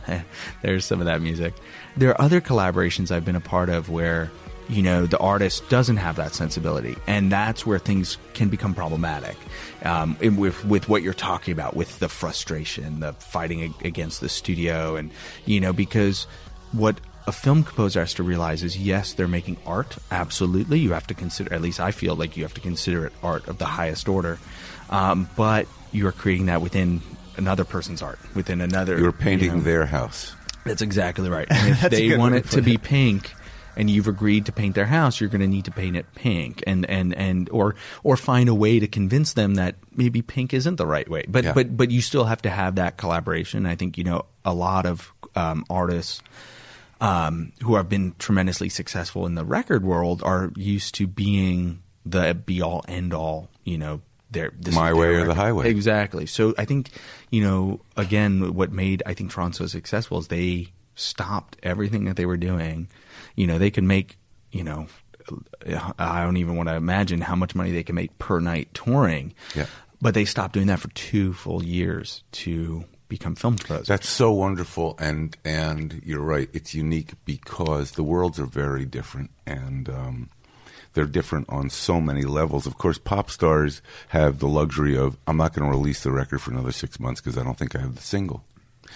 [0.61, 1.53] there's some of that music.
[1.97, 4.31] There are other collaborations I've been a part of where
[4.69, 9.37] you know the artist doesn't have that sensibility, and that's where things can become problematic.
[9.83, 14.95] Um, with with what you're talking about, with the frustration, the fighting against the studio,
[14.95, 15.11] and
[15.45, 16.27] you know because
[16.71, 19.97] what a film composer has to realize is yes, they're making art.
[20.11, 21.53] Absolutely, you have to consider.
[21.53, 24.39] At least I feel like you have to consider it art of the highest order.
[24.89, 27.01] Um, but you are creating that within
[27.37, 28.97] another person's art, within another.
[28.97, 29.61] You're painting know.
[29.61, 30.35] their house.
[30.65, 31.47] That's exactly right.
[31.51, 33.33] And if they want it to to be pink,
[33.77, 36.63] and you've agreed to paint their house, you're going to need to paint it pink,
[36.65, 40.75] and and and or or find a way to convince them that maybe pink isn't
[40.77, 41.25] the right way.
[41.27, 41.53] But Yeah.
[41.53, 43.65] but but you still have to have that collaboration.
[43.65, 46.21] I think you know a lot of um, artists
[47.01, 52.33] um, who have been tremendously successful in the record world are used to being the
[52.33, 53.49] be all end all.
[53.63, 55.69] You know, their this My way or the highway.
[55.69, 56.25] Exactly.
[56.25, 56.89] So I think
[57.31, 62.15] you know again what made I think Tron so successful is they stopped everything that
[62.15, 62.87] they were doing.
[63.35, 64.17] You know, they can make
[64.55, 64.87] you know,
[65.99, 69.33] I don't even want to imagine how much money they can make per night touring.
[69.53, 69.65] Yeah.
[70.01, 73.87] But they stopped doing that for two full years to become film composers.
[73.87, 76.49] That's so wonderful, and and you're right.
[76.53, 80.29] It's unique because the worlds are very different, and um,
[80.93, 82.65] they're different on so many levels.
[82.65, 86.39] Of course, pop stars have the luxury of I'm not going to release the record
[86.41, 88.43] for another six months because I don't think I have the single.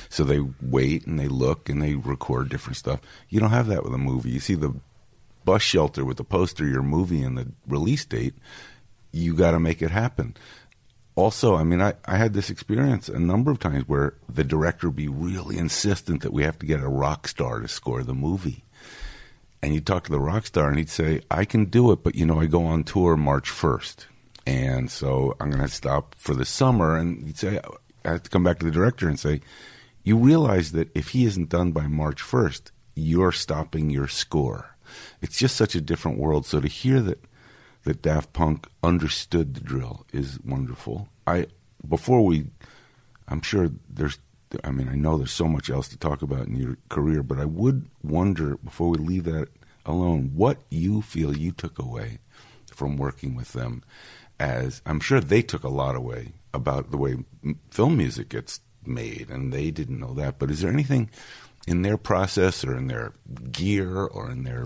[0.08, 3.02] So they wait and they look and they record different stuff.
[3.30, 4.32] You don't have that with a movie.
[4.32, 4.74] You see the
[5.46, 8.36] bus shelter with the poster, your movie, and the release date.
[9.12, 10.36] You got to make it happen
[11.20, 14.88] also, I mean, I, I had this experience a number of times where the director
[14.88, 18.14] would be really insistent that we have to get a rock star to score the
[18.14, 18.64] movie.
[19.62, 22.16] And you'd talk to the rock star and he'd say, I can do it, but
[22.16, 24.06] you know, I go on tour March 1st.
[24.48, 26.96] And so I'm going to stop for the summer.
[26.96, 27.60] And he'd say,
[28.06, 29.42] I have to come back to the director and say,
[30.04, 34.76] You realize that if he isn't done by March 1st, you're stopping your score.
[35.22, 36.46] It's just such a different world.
[36.46, 37.24] So to hear that
[37.84, 41.10] that Daft Punk understood the drill is wonderful.
[41.26, 41.48] I
[41.88, 42.48] before we,
[43.28, 44.20] I'm sure there's.
[44.64, 47.40] I mean, I know there's so much else to talk about in your career, but
[47.40, 49.50] I would wonder before we leave that
[49.86, 52.18] alone, what you feel you took away
[52.74, 53.84] from working with them.
[54.40, 57.18] As I'm sure they took a lot away about the way
[57.70, 60.40] film music gets made, and they didn't know that.
[60.40, 61.10] But is there anything
[61.68, 63.14] in their process or in their
[63.52, 64.66] gear or in their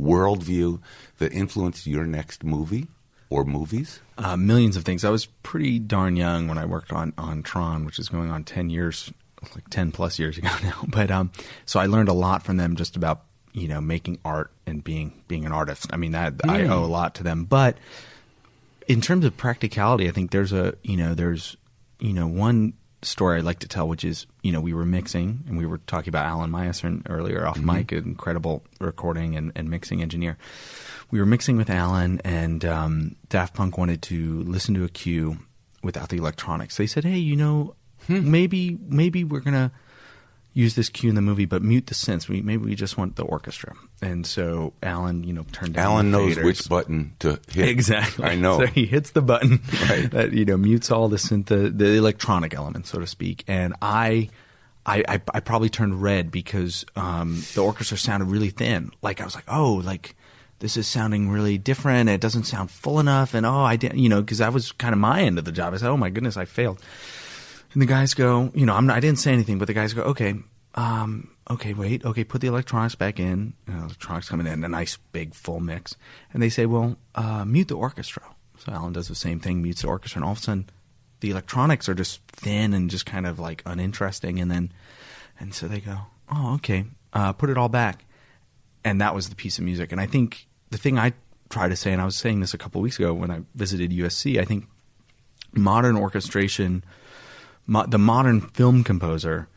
[0.00, 0.80] worldview
[1.18, 2.88] that influenced your next movie
[3.28, 4.00] or movies?
[4.18, 5.04] Uh, millions of things.
[5.04, 8.44] I was pretty darn young when I worked on, on Tron, which is going on
[8.44, 9.12] 10 years,
[9.54, 10.84] like 10 plus years ago now.
[10.88, 11.30] But um,
[11.66, 15.22] so I learned a lot from them just about, you know, making art and being
[15.26, 15.92] being an artist.
[15.92, 16.50] I mean, that mm.
[16.50, 17.44] I owe a lot to them.
[17.44, 17.78] But
[18.86, 21.56] in terms of practicality, I think there's a, you know, there's,
[21.98, 25.44] you know, one story I'd like to tell, which is, you know, we were mixing
[25.46, 27.76] and we were talking about Alan Meyerson earlier off mm-hmm.
[27.76, 30.36] mic, an incredible recording and, and, mixing engineer.
[31.10, 35.38] We were mixing with Alan and um, Daft Punk wanted to listen to a cue
[35.82, 36.76] without the electronics.
[36.76, 37.74] They said, hey, you know,
[38.06, 38.30] hmm.
[38.30, 39.70] maybe maybe we're going to–
[40.52, 42.28] use this cue in the movie, but mute the synths.
[42.28, 43.74] We, maybe we just want the orchestra.
[44.02, 45.84] And so Alan, you know, turned down.
[45.84, 46.44] Alan knows faders.
[46.44, 47.68] which button to hit.
[47.68, 48.24] Exactly.
[48.24, 48.50] I know.
[48.60, 50.10] So he hits the button right.
[50.10, 53.44] that you know mutes all the synth, the, the electronic elements, so to speak.
[53.48, 54.28] And I.
[54.86, 58.92] I, I, I probably turned red because um, the orchestra sounded really thin.
[59.02, 60.16] Like I was like, oh, like
[60.60, 62.08] this is sounding really different.
[62.08, 63.34] It doesn't sound full enough.
[63.34, 65.52] And oh, I didn't, you know, because that was kind of my end of the
[65.52, 65.74] job.
[65.74, 66.80] I said, oh my goodness, I failed.
[67.72, 69.92] And the guys go, you know, I'm not, I didn't say anything, but the guys
[69.92, 70.34] go, okay,
[70.74, 73.54] um, okay, wait, okay, put the electronics back in.
[73.68, 75.96] You electronics coming in, a nice big full mix.
[76.32, 78.22] And they say, well, uh, mute the orchestra.
[78.58, 80.70] So Alan does the same thing, mutes the orchestra, and all of a sudden
[81.20, 84.38] the electronics are just thin and just kind of like uninteresting.
[84.38, 84.72] And then,
[85.38, 85.98] and so they go,
[86.30, 88.04] oh, okay, uh, put it all back.
[88.84, 89.92] And that was the piece of music.
[89.92, 91.12] And I think the thing I
[91.50, 93.90] try to say, and I was saying this a couple weeks ago when I visited
[93.90, 94.66] USC, I think
[95.52, 96.84] modern orchestration,
[97.70, 99.48] mo- the modern film composer,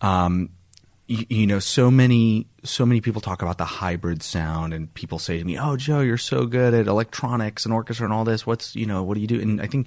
[0.00, 0.50] um,
[1.06, 5.18] you, you, know, so many so many people talk about the hybrid sound, and people
[5.18, 8.46] say to me, "Oh, Joe, you're so good at electronics and orchestra and all this.
[8.46, 9.86] What's you know, what do you do?" And I think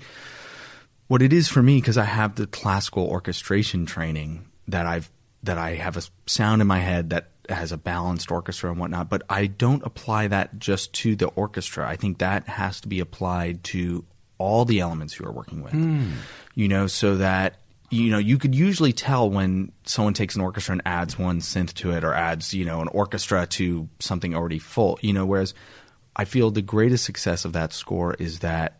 [1.07, 5.11] what it is for me because I have the classical orchestration training that I've
[5.43, 9.09] that I have a sound in my head that has a balanced orchestra and whatnot,
[9.09, 11.87] but I don't apply that just to the orchestra.
[11.87, 14.05] I think that has to be applied to
[14.37, 15.73] all the elements you are working with.
[15.73, 16.13] Mm.
[16.55, 17.59] You know, so that
[17.93, 21.73] you know, you could usually tell when someone takes an orchestra and adds one synth
[21.75, 25.53] to it or adds, you know, an orchestra to something already full, you know, whereas
[26.15, 28.79] I feel the greatest success of that score is that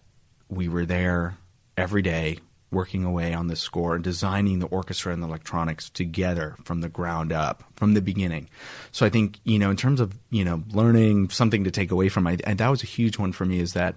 [0.50, 1.38] we were there
[1.78, 2.40] every day
[2.72, 6.90] working away on this score and designing the orchestra and the electronics together from the
[6.90, 8.50] ground up from the beginning.
[8.92, 12.10] So I think, you know, in terms of, you know, learning something to take away
[12.10, 13.96] from it, and that was a huge one for me is that,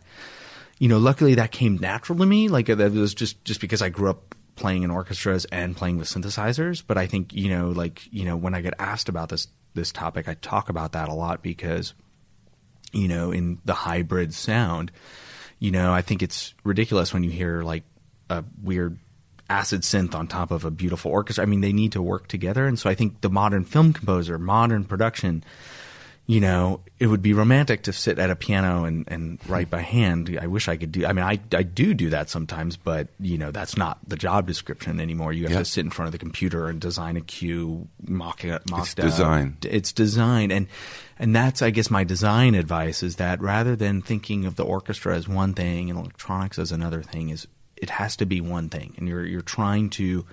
[0.78, 2.48] you know, luckily that came natural to me.
[2.48, 6.08] Like that was just, just because I grew up playing in orchestras and playing with
[6.08, 6.82] synthesizers.
[6.84, 9.92] But I think you know, like you know, when I get asked about this this
[9.92, 11.94] topic, I talk about that a lot because
[12.92, 14.90] you know, in the hybrid sound,
[15.58, 17.84] you know, I think it's ridiculous when you hear like
[18.30, 18.98] a weird
[19.48, 21.42] acid synth on top of a beautiful orchestra.
[21.42, 24.38] I mean, they need to work together, and so I think the modern film composer,
[24.38, 25.44] modern production
[26.28, 29.80] you know, it would be romantic to sit at a piano and, and write by
[29.80, 30.36] hand.
[30.40, 31.06] I wish I could do.
[31.06, 34.48] I mean, I I do do that sometimes, but you know, that's not the job
[34.48, 35.32] description anymore.
[35.32, 38.68] You have to sit in front of the computer and design a cue, mock it,
[38.68, 39.56] mock it's design.
[39.62, 40.66] It's design, and
[41.16, 45.14] and that's I guess my design advice is that rather than thinking of the orchestra
[45.14, 48.94] as one thing and electronics as another thing, is it has to be one thing,
[48.98, 50.24] and you're you're trying to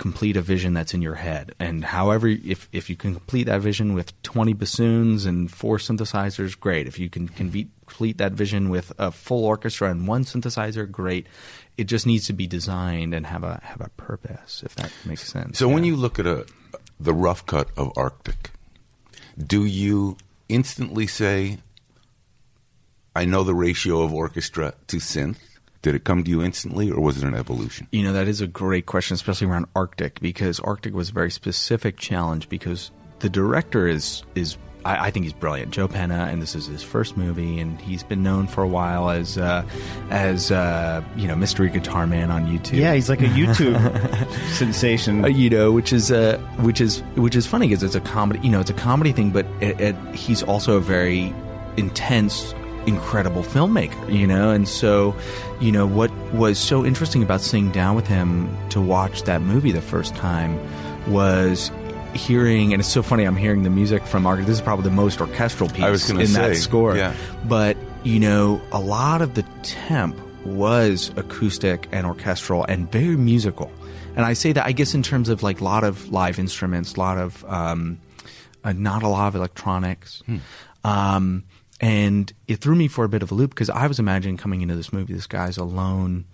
[0.00, 1.54] complete a vision that's in your head.
[1.60, 6.58] And however, if if you can complete that vision with 20 bassoons and four synthesizers,
[6.58, 6.86] great.
[6.86, 11.26] If you can complete that vision with a full orchestra and one synthesizer, great.
[11.76, 15.30] It just needs to be designed and have a have a purpose, if that makes
[15.30, 15.58] sense.
[15.58, 16.46] So when you look at a
[16.98, 18.52] the rough cut of Arctic,
[19.36, 20.16] do you
[20.48, 21.58] instantly say,
[23.14, 25.49] "I know the ratio of orchestra to synth"?
[25.82, 27.88] Did it come to you instantly, or was it an evolution?
[27.90, 31.30] You know, that is a great question, especially around Arctic, because Arctic was a very
[31.30, 32.90] specific challenge because
[33.20, 36.82] the director is is I, I think he's brilliant, Joe Penna, and this is his
[36.82, 39.66] first movie, and he's been known for a while as uh,
[40.10, 42.78] as uh, you know mystery guitar man on YouTube.
[42.78, 43.76] Yeah, he's like a YouTube
[44.52, 45.24] sensation.
[45.24, 48.40] Uh, you know, which is uh, which is which is funny because it's a comedy.
[48.40, 51.34] You know, it's a comedy thing, but it, it, he's also a very
[51.76, 52.54] intense,
[52.86, 54.12] incredible filmmaker.
[54.12, 55.14] You know, and so
[55.60, 59.72] you know what was so interesting about sitting down with him to watch that movie
[59.72, 60.58] the first time
[61.12, 61.70] was
[62.14, 64.46] hearing and it's so funny i'm hearing the music from Arctic.
[64.46, 67.14] this is probably the most orchestral piece I was gonna in that score yeah.
[67.46, 73.70] but you know a lot of the temp was acoustic and orchestral and very musical
[74.16, 76.94] and i say that i guess in terms of like a lot of live instruments
[76.94, 78.00] a lot of um,
[78.64, 80.22] uh, not a lot of electronics
[80.82, 81.44] um,
[81.80, 84.60] and it threw me for a bit of a loop because i was imagining coming
[84.60, 86.24] into this movie this guy's alone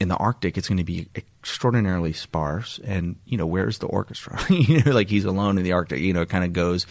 [0.00, 1.08] in the Arctic, it's going to be
[1.46, 2.80] extraordinarily sparse.
[2.82, 4.38] And you know, where's the orchestra?
[4.50, 6.00] you know, like he's alone in the Arctic.
[6.00, 6.86] You know, it kind of goes.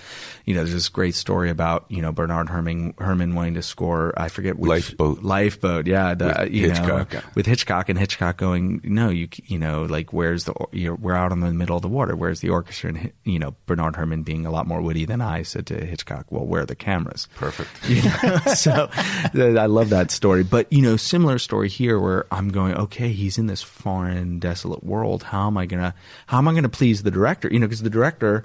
[0.46, 4.14] You know, there's this great story about you know Bernard Herrmann Herman wanting to score.
[4.16, 5.24] I forget which Lifeboat.
[5.24, 5.88] Lifeboat.
[5.88, 7.14] Yeah, the, With you Hitchcock.
[7.14, 8.80] know with Hitchcock and Hitchcock going.
[8.84, 11.90] No, you you know like where's the you're, we're out in the middle of the
[11.90, 12.16] water.
[12.16, 12.92] Where's the orchestra?
[12.92, 16.28] And you know Bernard Herrmann being a lot more witty than I said to Hitchcock.
[16.30, 17.28] Well, where are the cameras?
[17.36, 17.70] Perfect.
[17.96, 18.38] You know?
[18.56, 20.44] so I love that story.
[20.44, 24.84] But you know, similar story here where I'm going, okay, he's in this foreign, desolate
[24.84, 25.24] world.
[25.24, 25.96] How am I gonna
[26.28, 27.50] how am I gonna please the director?
[27.52, 28.44] You know, because the director,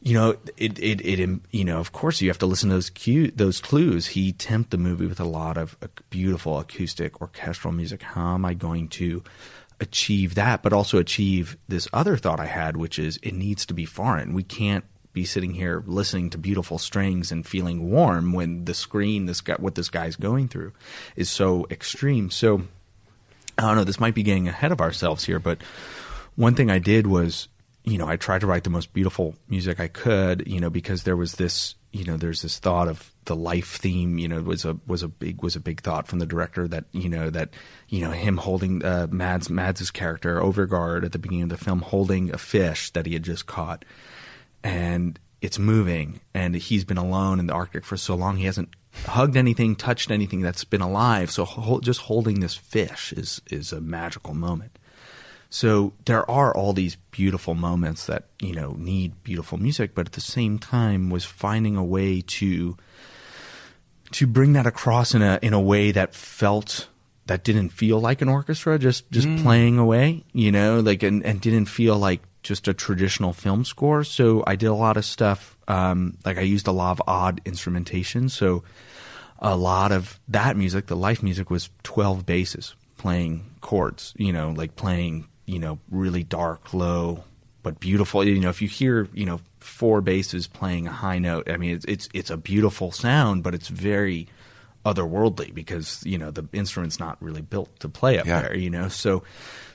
[0.00, 2.90] you know, it, it it you know, of course, you have to listen to those
[2.90, 4.06] cue those clues.
[4.06, 5.76] He tempted the movie with a lot of
[6.10, 8.02] beautiful acoustic orchestral music.
[8.02, 9.24] How am I going to
[9.80, 13.74] achieve that, but also achieve this other thought I had, which is it needs to
[13.74, 14.32] be foreign.
[14.32, 19.26] We can't be sitting here listening to beautiful strings and feeling warm when the screen,
[19.26, 20.72] this guy, what this guy's going through,
[21.16, 22.30] is so extreme.
[22.30, 22.62] So
[23.58, 23.84] I don't know.
[23.84, 25.58] This might be getting ahead of ourselves here, but
[26.36, 27.48] one thing I did was,
[27.84, 31.02] you know, I tried to write the most beautiful music I could, you know, because
[31.02, 34.64] there was this, you know, there's this thought of the life theme, you know, was
[34.64, 37.50] a was a big was a big thought from the director that you know that
[37.88, 41.80] you know him holding uh, Mads Mads's character Overgard at the beginning of the film
[41.80, 43.84] holding a fish that he had just caught,
[44.64, 48.70] and it's moving, and he's been alone in the Arctic for so long he hasn't
[49.06, 51.30] hugged anything, touched anything that's been alive.
[51.30, 54.78] So hol- just holding this fish is is a magical moment.
[55.50, 60.12] So there are all these beautiful moments that you know need beautiful music, but at
[60.12, 62.76] the same time was finding a way to
[64.12, 66.88] to bring that across in a in a way that felt
[67.26, 69.42] that didn't feel like an orchestra just just mm.
[69.42, 74.02] playing away, you know, like and, and didn't feel like just a traditional film score.
[74.04, 77.40] So I did a lot of stuff um, like I used a lot of odd
[77.44, 78.28] instrumentation.
[78.28, 78.64] So
[79.38, 84.12] a lot of that music, the life music, was twelve basses playing chords.
[84.16, 87.24] You know, like playing you know really dark, low,
[87.62, 88.24] but beautiful.
[88.24, 91.74] You know, if you hear you know four basses playing a high note, I mean
[91.76, 94.28] it's it's it's a beautiful sound, but it's very
[94.84, 98.42] otherworldly because you know the instrument's not really built to play up Yeah.
[98.42, 98.56] there.
[98.56, 99.22] You know, so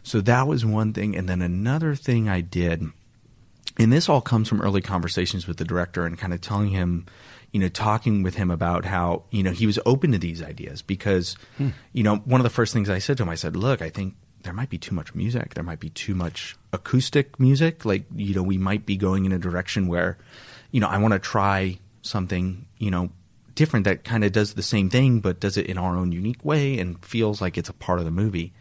[0.07, 2.83] so that was one thing, and then another thing I did
[3.79, 7.05] and this all comes from early conversations with the director and kind of telling him
[7.51, 10.81] you know talking with him about how you know he was open to these ideas
[10.81, 11.69] because hmm.
[11.93, 13.89] you know one of the first things i said to him i said look i
[13.89, 15.55] think there might be too much music.
[15.55, 17.83] There might be too much acoustic music.
[17.83, 20.17] Like you know we might be going in a direction where
[20.71, 23.09] you know i want to try something you know
[23.55, 26.45] different that kind of does the same thing but does it in our own unique
[26.45, 28.53] way and feels like it's a part of the movie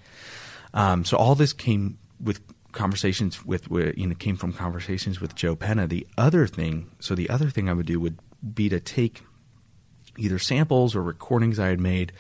[0.77, 2.41] um, so all this came with
[2.73, 5.87] conversations with, you know came from conversations with Joe Penna.
[5.87, 8.19] The other thing, so the other thing I would do would
[8.55, 9.23] be to take
[10.19, 12.13] either samples or recordings I had made,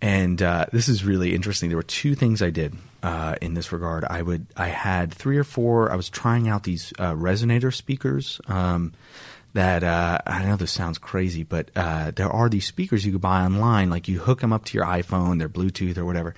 [0.00, 1.68] and uh, this is really interesting.
[1.68, 4.04] There were two things I did uh, in this regard.
[4.04, 5.90] I would I had three or four.
[5.90, 8.40] I was trying out these uh, resonator speakers.
[8.46, 8.92] Um,
[9.52, 13.20] that uh, I know this sounds crazy, but uh, there are these speakers you could
[13.20, 13.90] buy online.
[13.90, 16.34] Like you hook them up to your iPhone, they're Bluetooth or whatever,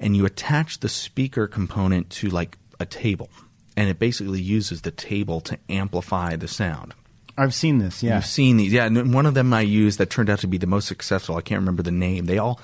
[0.00, 3.28] and you attach the speaker component to like a table,
[3.76, 6.94] and it basically uses the table to amplify the sound.
[7.38, 8.02] I've seen this.
[8.02, 8.16] Yeah.
[8.16, 8.84] You've seen these, yeah.
[8.84, 11.36] And one of them I used that turned out to be the most successful.
[11.36, 12.26] I can't remember the name.
[12.26, 12.60] They all,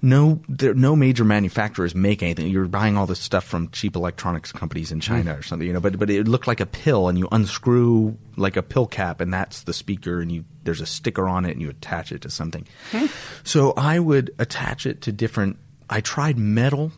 [0.00, 2.48] no, there, no major manufacturers make anything.
[2.48, 5.38] You're buying all this stuff from cheap electronics companies in China mm.
[5.38, 5.80] or something, you know.
[5.80, 9.32] But but it looked like a pill, and you unscrew like a pill cap, and
[9.32, 12.30] that's the speaker, and you there's a sticker on it, and you attach it to
[12.30, 12.66] something.
[12.92, 13.06] Hmm.
[13.42, 15.58] So I would attach it to different.
[15.88, 16.92] I tried metal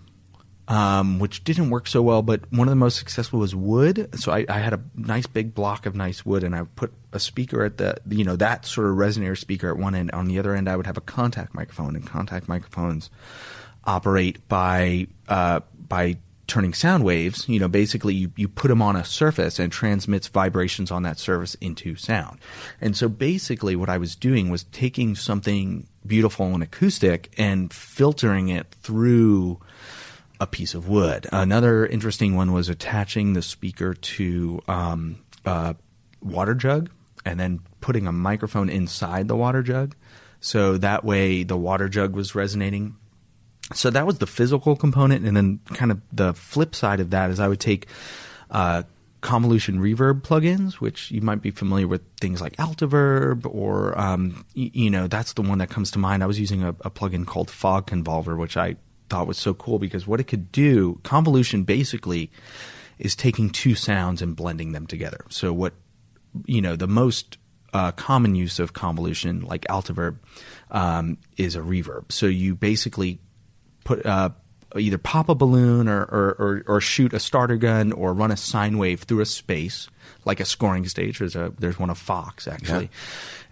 [0.69, 2.23] um, which didn't work so well.
[2.23, 4.19] But one of the most successful was wood.
[4.19, 7.21] So I, I had a nice big block of nice wood, and I put a
[7.21, 10.11] speaker at the you know that sort of resonator speaker at one end.
[10.13, 13.11] On the other end, I would have a contact microphone, and contact microphones
[13.85, 17.49] operate by uh, by turning sound waves.
[17.49, 21.19] You know, basically you, you put them on a surface and transmits vibrations on that
[21.19, 22.39] surface into sound.
[22.81, 28.49] And so basically what I was doing was taking something beautiful and acoustic and filtering
[28.49, 29.61] it through
[30.41, 31.27] a piece of wood.
[31.33, 35.77] Another interesting one was attaching the speaker to um, a
[36.21, 36.91] water jug
[37.25, 39.95] and then putting a microphone inside the water jug.
[40.41, 42.97] So that way the water jug was resonating.
[43.75, 45.27] So that was the physical component.
[45.27, 47.87] And then kind of the flip side of that is I would take
[48.51, 48.85] uh,
[49.21, 54.71] convolution reverb plugins, which you might be familiar with things like Altiverb or, um, y-
[54.73, 56.23] you know, that's the one that comes to mind.
[56.23, 58.77] I was using a, a plugin called Fog Convolver, which I
[59.09, 62.31] thought was so cool because what it could do, convolution basically
[62.99, 65.25] is taking two sounds and blending them together.
[65.29, 65.75] So what
[66.45, 67.39] you know, the most
[67.73, 70.19] uh, common use of convolution, like Altiverb,
[70.71, 72.13] um, is a reverb.
[72.13, 73.21] So you basically
[73.87, 74.31] put uh,
[74.77, 78.37] either pop a balloon or, or, or, or shoot a starter gun or run a
[78.37, 79.89] sine wave through a space,
[80.27, 81.21] like a scoring stage.
[81.21, 82.91] There's a there's one of Fox actually,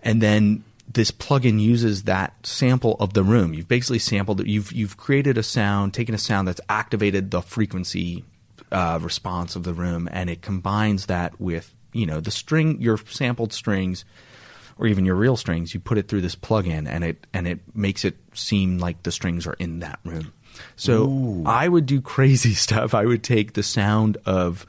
[0.02, 3.54] and then this plugin uses that sample of the room.
[3.54, 4.46] You've basically sampled it.
[4.46, 8.24] You've you've created a sound, taken a sound that's activated the frequency
[8.70, 12.98] uh, response of the room, and it combines that with you know the string, your
[12.98, 14.04] sampled strings,
[14.78, 15.74] or even your real strings.
[15.74, 19.12] You put it through this plugin, and it and it makes it seem like the
[19.12, 20.32] strings are in that room.
[20.76, 22.94] So I would do crazy stuff.
[22.94, 24.66] I would take the sound of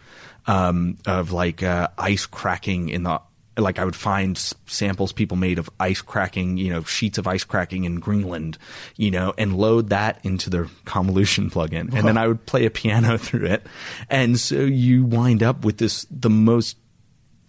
[0.47, 3.19] um, of like uh, ice cracking in the
[3.57, 7.43] like I would find samples people made of ice cracking, you know, sheets of ice
[7.43, 8.57] cracking in Greenland,
[8.97, 11.93] you know, and load that into the convolution plugin.
[11.93, 13.65] And then I would play a piano through it.
[14.09, 16.77] And so you wind up with this, the most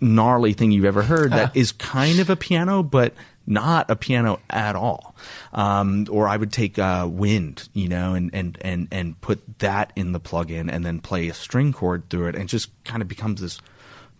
[0.01, 3.15] gnarly thing you've ever heard that is kind of a piano, but
[3.47, 5.15] not a piano at all.
[5.53, 9.93] Um, or I would take uh, wind, you know, and, and, and, and put that
[9.97, 13.03] in the plugin and then play a string chord through it and it just kind
[13.03, 13.61] of becomes this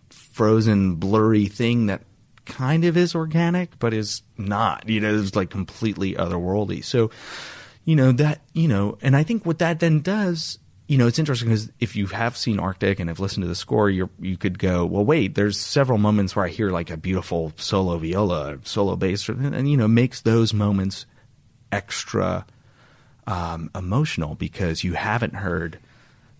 [0.09, 2.01] frozen, blurry thing that
[2.45, 4.87] kind of is organic, but is not.
[4.87, 6.83] You know, it's like completely otherworldly.
[6.83, 7.11] So,
[7.83, 11.19] you know, that, you know, and I think what that then does, you know, it's
[11.19, 14.37] interesting because if you have seen Arctic and have listened to the score, you you
[14.37, 18.59] could go, well, wait, there's several moments where I hear like a beautiful solo viola,
[18.63, 21.05] solo bass, and, and you know, makes those moments
[21.73, 22.45] extra
[23.25, 25.77] um, emotional because you haven't heard,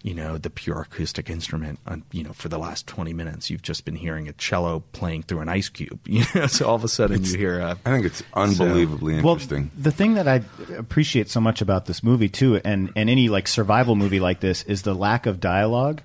[0.08, 3.50] you know, the pure acoustic instrument, on, you know, for the last 20 minutes.
[3.50, 6.76] You've just been hearing a cello playing through an ice cube, you know, so all
[6.76, 7.72] of a sudden you hear a.
[7.86, 9.64] I think it's unbelievably interesting.
[9.76, 10.44] Well, the thing that I
[10.78, 14.64] appreciate so much about this movie too, and and any like survival movie like this,
[14.64, 16.02] is the lack of dialogue,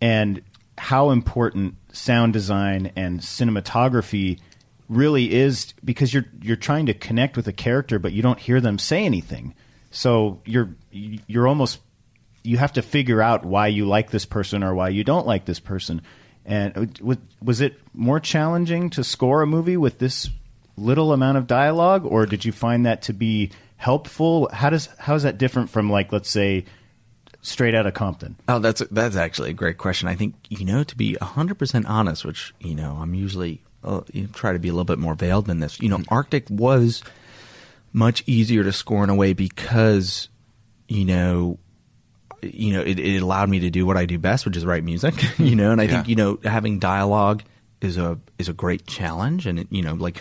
[0.00, 0.42] and
[0.76, 4.40] how important sound design and cinematography
[4.88, 8.60] really is because you're you're trying to connect with a character, but you don't hear
[8.60, 9.54] them say anything.
[9.92, 11.78] So you're you're almost
[12.46, 15.44] you have to figure out why you like this person or why you don't like
[15.44, 16.02] this person.
[16.44, 20.30] And was, was it more challenging to score a movie with this
[20.76, 24.48] little amount of dialogue, or did you find that to be helpful?
[24.52, 26.64] How does how is that different from like let's say
[27.42, 28.36] straight out of Compton?
[28.48, 30.08] Oh, that's that's actually a great question.
[30.08, 34.02] I think you know to be hundred percent honest, which you know I'm usually uh,
[34.32, 35.80] try to be a little bit more veiled than this.
[35.80, 37.02] You know, Arctic was
[37.92, 40.28] much easier to score in a way because
[40.88, 41.58] you know
[42.54, 44.84] you know it, it allowed me to do what I do best, which is write
[44.84, 45.14] music.
[45.38, 47.42] you know, and I think you know having dialogue
[47.80, 50.20] is a is a great challenge, and it, you know like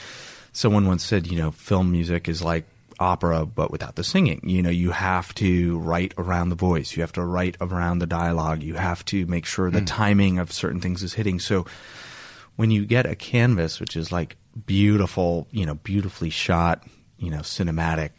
[0.56, 2.66] someone once said, you know, film music is like
[3.00, 4.42] opera but without the singing.
[4.44, 8.08] You know, you have to write around the voice, you have to write around the
[8.08, 9.86] dialogue, you have to make sure the hmm.
[9.86, 11.40] timing of certain things is hitting.
[11.40, 11.66] So
[12.56, 16.84] when you get a canvas which is like beautiful, you know, beautifully shot,
[17.18, 18.12] you know, cinematic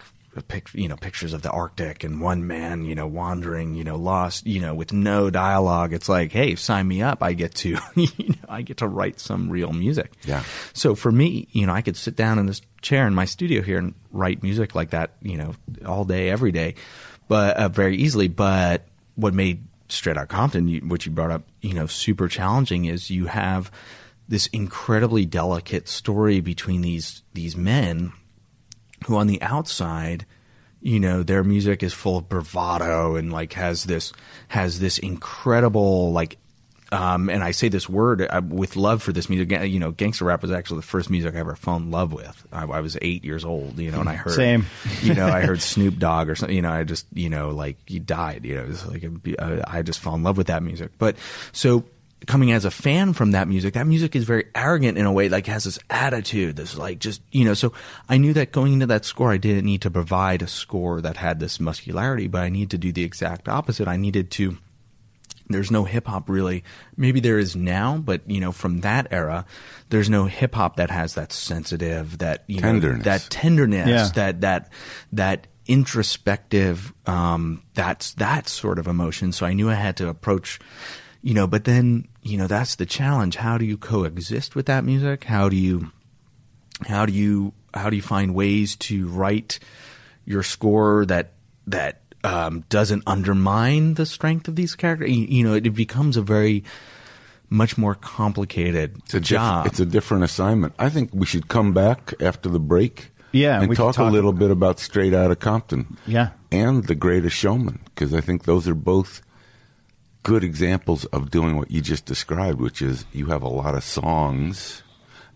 [0.43, 3.97] pic, you know, pictures of the Arctic and one man, you know, wandering, you know,
[3.97, 5.93] lost, you know, with no dialogue.
[5.93, 7.23] It's like, hey, sign me up.
[7.23, 10.13] I get to, you know, I get to write some real music.
[10.25, 10.43] Yeah.
[10.73, 13.63] So for me, you know, I could sit down in this chair in my studio
[13.63, 16.75] here and write music like that, you know, all day, every day,
[17.29, 18.29] but uh, very easily.
[18.29, 22.87] But what made Straight Out Compton, you, which you brought up, you know, super challenging
[22.87, 23.71] is you have
[24.29, 28.13] this incredibly delicate story between these these men
[29.07, 30.27] who on the outside
[30.81, 34.13] you know their music is full of bravado and like has this
[34.49, 36.39] has this incredible like
[36.93, 39.51] um, and I say this word uh, with love for this music.
[39.51, 42.47] You know, gangster rap was actually the first music I ever fell in love with.
[42.53, 44.67] I, I was eight years old, you know, and I heard Same.
[45.03, 46.55] You know, I heard Snoop Dogg or something.
[46.55, 48.45] You know, I just you know like he died.
[48.45, 49.05] You know, it was like
[49.39, 50.93] uh, I just fell in love with that music.
[50.97, 51.17] But
[51.51, 51.85] so
[52.27, 55.29] coming as a fan from that music, that music is very arrogant in a way,
[55.29, 57.73] like has this attitude, this like just, you know, so
[58.09, 61.19] I knew that going into that score, I didn't need to provide a score that
[61.19, 63.87] had this muscularity, but I needed to do the exact opposite.
[63.87, 64.57] I needed to,
[65.49, 66.65] there's no hip hop really.
[66.97, 69.45] Maybe there is now, but you know, from that era,
[69.91, 72.99] there's no hip hop that has that sensitive, that, you Tenderness.
[73.05, 74.09] know, that tenderness, Yeah.
[74.15, 74.73] that, that,
[75.13, 79.33] that introspective, um, that's that sort of emotion.
[79.33, 80.59] So I knew I had to approach,
[81.27, 83.35] you know, but then, you know, that's the challenge.
[83.35, 85.25] How do you coexist with that music?
[85.25, 85.91] How do you,
[86.87, 89.59] how do you, how do you find ways to write
[90.25, 91.33] your score that,
[91.67, 95.11] that, um, doesn't undermine the strength of these characters?
[95.11, 96.63] You, you know, it, becomes a very,
[97.51, 99.67] much more complicated It's a, diff- job.
[99.67, 100.75] it's a different assignment.
[100.79, 103.11] I think we should come back after the break.
[103.33, 105.97] Yeah, and we talk, talk- a little bit about Straight Outta Compton.
[106.07, 106.31] Yeah.
[106.53, 109.23] and The Greatest Showman because I think those are both
[110.27, 113.85] good examples of doing what you just described, which is you have a lot of
[113.85, 114.83] songs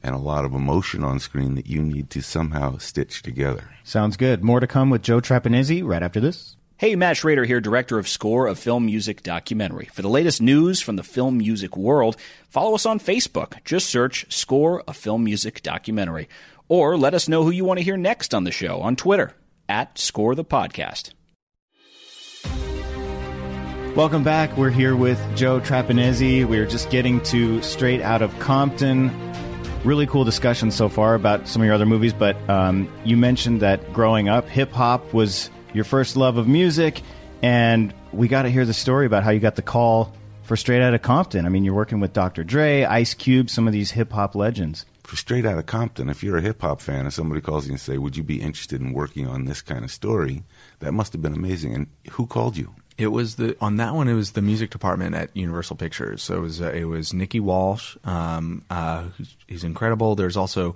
[0.02, 3.70] and a lot of emotion on screen that you need to somehow stitch together.
[3.84, 4.42] Sounds good.
[4.42, 6.56] More to come with Joe Trapanese right after this.
[6.76, 9.84] Hey, Matt Schrader here, director of Score, of film music documentary.
[9.92, 12.16] For the latest news from the film music world,
[12.48, 13.62] follow us on Facebook.
[13.64, 16.28] Just search Score, a film music documentary.
[16.68, 19.36] Or let us know who you want to hear next on the show on Twitter,
[19.68, 21.12] at Score the Podcast.
[23.96, 24.56] Welcome back.
[24.56, 26.46] We're here with Joe Trapanese.
[26.46, 29.10] We are just getting to Straight Out of Compton.
[29.82, 33.62] Really cool discussion so far about some of your other movies, but um, you mentioned
[33.62, 37.02] that growing up, hip hop was your first love of music,
[37.42, 40.14] and we got to hear the story about how you got the call
[40.44, 41.44] for Straight Out of Compton.
[41.44, 42.44] I mean, you're working with Dr.
[42.44, 44.86] Dre, Ice Cube, some of these hip hop legends.
[45.02, 47.72] For Straight Out of Compton, if you're a hip hop fan and somebody calls you
[47.72, 50.44] and say, "Would you be interested in working on this kind of story?"
[50.78, 51.74] That must have been amazing.
[51.74, 52.72] And who called you?
[53.00, 54.08] It was the on that one.
[54.08, 56.22] It was the music department at Universal Pictures.
[56.22, 57.96] So it was uh, it was Nikki Walsh.
[58.04, 60.14] Um, uh, who's, he's incredible.
[60.14, 60.74] There's also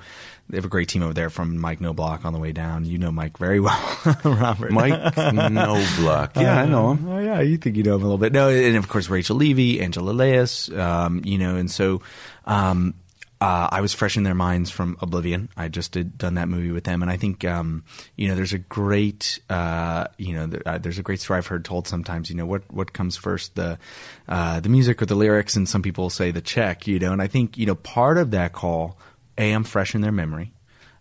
[0.49, 2.85] they have a great team over there from Mike Knobloch on the way down.
[2.85, 4.73] You know Mike very well, Robert.
[4.73, 6.33] Mike No Block.
[6.45, 7.09] Yeah, I know him.
[7.09, 8.33] Oh yeah, you think you know him a little bit.
[8.33, 12.03] No, and of course Rachel Levy, Angela Leas, um, you know, and so
[12.47, 12.95] um,
[13.41, 15.49] uh, I was fresh in their minds from Oblivion.
[15.57, 17.85] I just did done that movie with them, and I think um,
[18.17, 21.65] you know there's a great uh, you know uh, there's a great story I've heard
[21.65, 22.31] told sometimes.
[22.31, 23.79] You know what what comes first the
[24.29, 26.87] uh, the music or the lyrics, and some people say the check.
[26.87, 28.99] You know, and I think you know part of that call.
[29.37, 30.53] A, I'm fresh in their memory.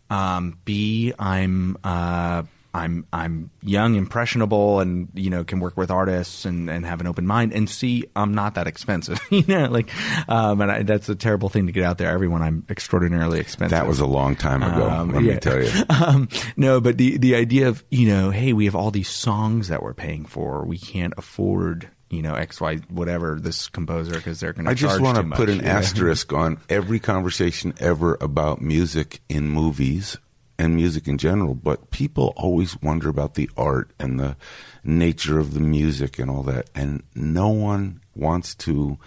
[0.09, 2.43] Um, B, I'm uh,
[2.76, 7.07] I'm I'm young, impressionable, and you know can work with artists and, and have an
[7.07, 7.53] open mind.
[7.53, 9.19] And see, I'm not that expensive.
[9.30, 9.91] you know, like,
[10.28, 12.09] um, and I, that's a terrible thing to get out there.
[12.09, 13.78] Everyone, I'm extraordinarily expensive.
[13.78, 14.89] That was a long time ago.
[14.89, 15.34] Um, let yeah.
[15.34, 15.71] me tell you.
[15.89, 19.67] um, no, but the the idea of you know, hey, we have all these songs
[19.67, 20.65] that we're paying for.
[20.65, 24.71] We can't afford you know X Y whatever this composer because they're going to.
[24.71, 29.47] I just want want to put an asterisk on every conversation ever about music in
[29.49, 30.17] movies
[30.57, 34.37] and music in general, but people always wonder about the art and the
[34.83, 38.97] nature of the music and all that, and no one wants to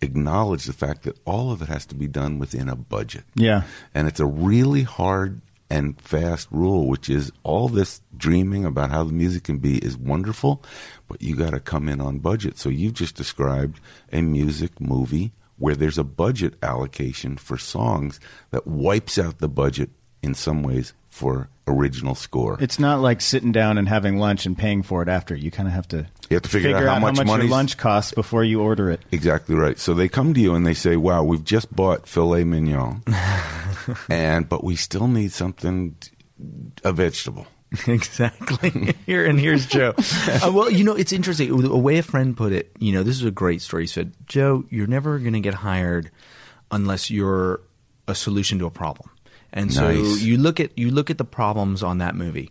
[0.00, 3.24] acknowledge the fact that all of it has to be done within a budget.
[3.34, 3.62] Yeah.
[3.94, 9.04] And it's a really hard and fast rule, which is all this dreaming about how
[9.04, 10.62] the music can be is wonderful,
[11.08, 12.58] but you got to come in on budget.
[12.58, 13.80] So you've just described
[14.12, 18.18] a music movie where there's a budget allocation for songs
[18.50, 19.90] that wipes out the budget
[20.28, 22.56] in some ways for original score.
[22.60, 25.34] It's not like sitting down and having lunch and paying for it after.
[25.34, 28.12] You kind of have to You have to figure out how much your lunch costs
[28.12, 29.00] before you order it.
[29.10, 29.78] Exactly right.
[29.78, 33.02] So they come to you and they say, "Wow, we've just bought filet mignon,
[34.08, 35.96] and but we still need something,
[36.84, 37.46] a vegetable."
[37.86, 38.94] exactly.
[39.06, 39.94] Here and here's Joe.
[39.98, 41.54] Uh, well, you know, it's interesting.
[41.54, 43.82] The way a friend put it, you know, this is a great story.
[43.82, 46.10] He said, Joe, you're never going to get hired
[46.70, 47.60] unless you're
[48.06, 49.10] a solution to a problem.
[49.52, 50.22] And so Nice.
[50.22, 52.50] you look at you look at the problems on that movie.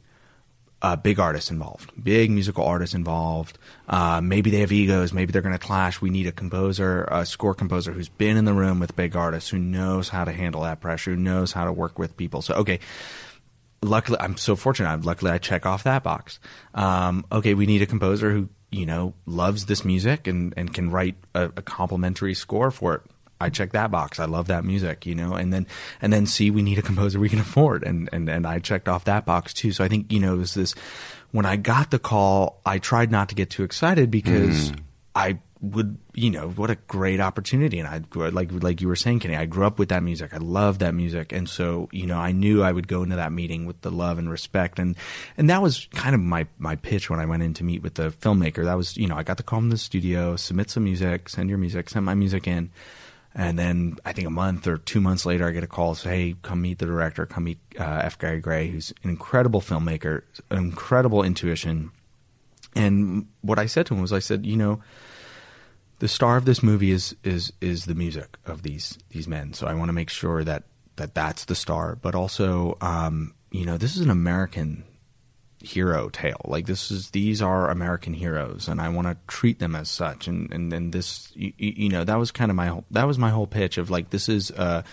[0.80, 3.58] Uh, big artists involved, big musical artists involved.
[3.88, 5.12] Uh, maybe they have egos.
[5.12, 6.02] Maybe they're going to clash.
[6.02, 9.50] We need a composer, a score composer who's been in the room with big artists,
[9.50, 12.43] who knows how to handle that pressure, who knows how to work with people.
[12.43, 12.80] So, okay,
[13.82, 14.89] luckily I'm so fortunate.
[14.89, 16.39] I'm luckily I check off that box.
[16.76, 20.91] Um, okay, we need a composer who you know loves this music and and can
[20.91, 23.02] write a, a complimentary score for it.
[23.39, 24.19] I check that box.
[24.19, 25.67] I love that music, you know, and then
[26.01, 28.88] and then C, we need a composer we can afford, and and and I checked
[28.88, 29.71] off that box too.
[29.71, 30.73] So I think you know it was this.
[31.31, 34.79] When I got the call, I tried not to get too excited because mm.
[35.13, 37.79] I would, you know, what a great opportunity.
[37.79, 40.33] And I like like you were saying, Kenny, I grew up with that music.
[40.33, 43.31] I love that music, and so you know, I knew I would go into that
[43.31, 44.95] meeting with the love and respect, and
[45.38, 47.95] and that was kind of my my pitch when I went in to meet with
[47.95, 48.63] the filmmaker.
[48.63, 51.29] That was, you know, I got to call him to the studio, submit some music,
[51.29, 52.69] send your music, send my music in.
[53.39, 56.09] And then I think a month or two months later, I get a call say,
[56.09, 57.27] "Hey, come meet the director.
[57.27, 58.17] Come meet uh, F.
[58.17, 61.91] Gary Gray, who's an incredible filmmaker, incredible intuition."
[62.75, 64.81] And what I said to him was, I said, "You know,
[65.99, 69.53] the star of this movie is is is the music of these these men.
[69.53, 70.63] So I want to make sure that
[70.95, 74.83] that that's the star, but also, um, you know, this is an American
[75.68, 76.41] hero tale.
[76.45, 80.28] Like this is these are American heroes, and I want to treat them as such.
[80.28, 83.18] And and and this, you, you know, that was kind of my whole, that was
[83.18, 84.84] my whole pitch of like this is a,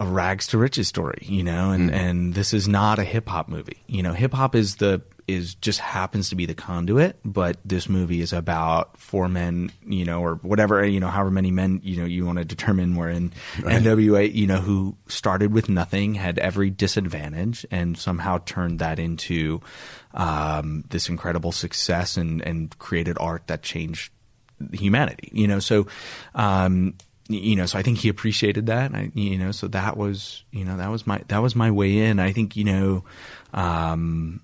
[0.00, 1.98] a rags to riches story, you know, and mm-hmm.
[1.98, 3.82] and this is not a hip hop movie.
[3.86, 7.88] You know, hip hop is the is just happens to be the conduit, but this
[7.88, 11.96] movie is about four men, you know, or whatever, you know, however many men, you
[11.96, 16.38] know, you want to determine were in NWA, you know, who started with nothing, had
[16.38, 19.60] every disadvantage, and somehow turned that into
[20.12, 24.12] um, this incredible success and and created art that changed
[24.72, 25.58] humanity, you know.
[25.58, 25.86] So,
[26.34, 26.94] um,
[27.28, 28.94] you know, so I think he appreciated that.
[28.94, 31.98] I, you know, so that was, you know, that was my that was my way
[31.98, 32.20] in.
[32.20, 33.04] I think, you know,
[33.54, 34.40] um,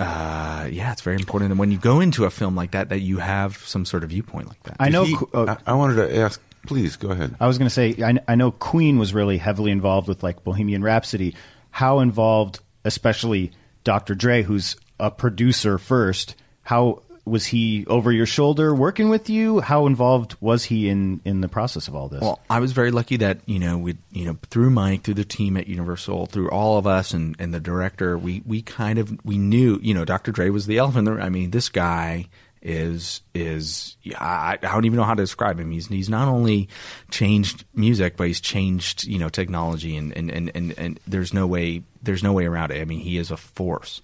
[0.00, 1.50] uh, yeah, it's very important.
[1.50, 4.10] And when you go into a film like that, that you have some sort of
[4.10, 4.76] viewpoint like that.
[4.80, 5.04] I know.
[5.04, 6.40] He- Qu- oh, I, I wanted to ask.
[6.66, 7.34] Please go ahead.
[7.40, 10.44] I was going to say, I, I know Queen was really heavily involved with like
[10.44, 11.34] Bohemian Rhapsody.
[11.70, 14.14] How involved, especially Dr.
[14.14, 19.60] Dre, who's a producer first, how was he over your shoulder working with you?
[19.60, 22.20] How involved was he in, in the process of all this?
[22.20, 25.24] Well, I was very lucky that you know we you know through Mike, through the
[25.24, 29.24] team at Universal, through all of us and, and the director, we we kind of
[29.24, 30.32] we knew you know Dr.
[30.32, 31.08] Dre was the elephant.
[31.08, 32.28] I mean, this guy
[32.62, 35.70] is is I, I don't even know how to describe him.
[35.70, 36.68] He's he's not only
[37.10, 41.46] changed music, but he's changed you know technology and and, and, and, and there's no
[41.46, 42.80] way there's no way around it.
[42.80, 44.00] I mean, he is a force.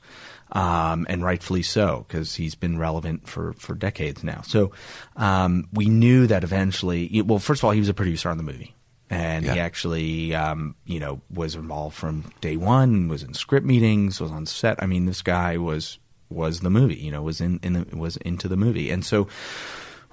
[0.53, 4.43] Um, and rightfully so, because he's been relevant for, for decades now.
[4.43, 4.71] So
[5.17, 7.21] um, we knew that eventually.
[7.23, 8.73] Well, first of all, he was a producer on the movie,
[9.11, 13.09] and he actually, um, you know, was involved from day one.
[13.09, 14.81] Was in script meetings, was on set.
[14.81, 15.99] I mean, this guy was
[16.29, 16.97] was the movie.
[16.97, 19.29] You know, was in, in the, was into the movie, and so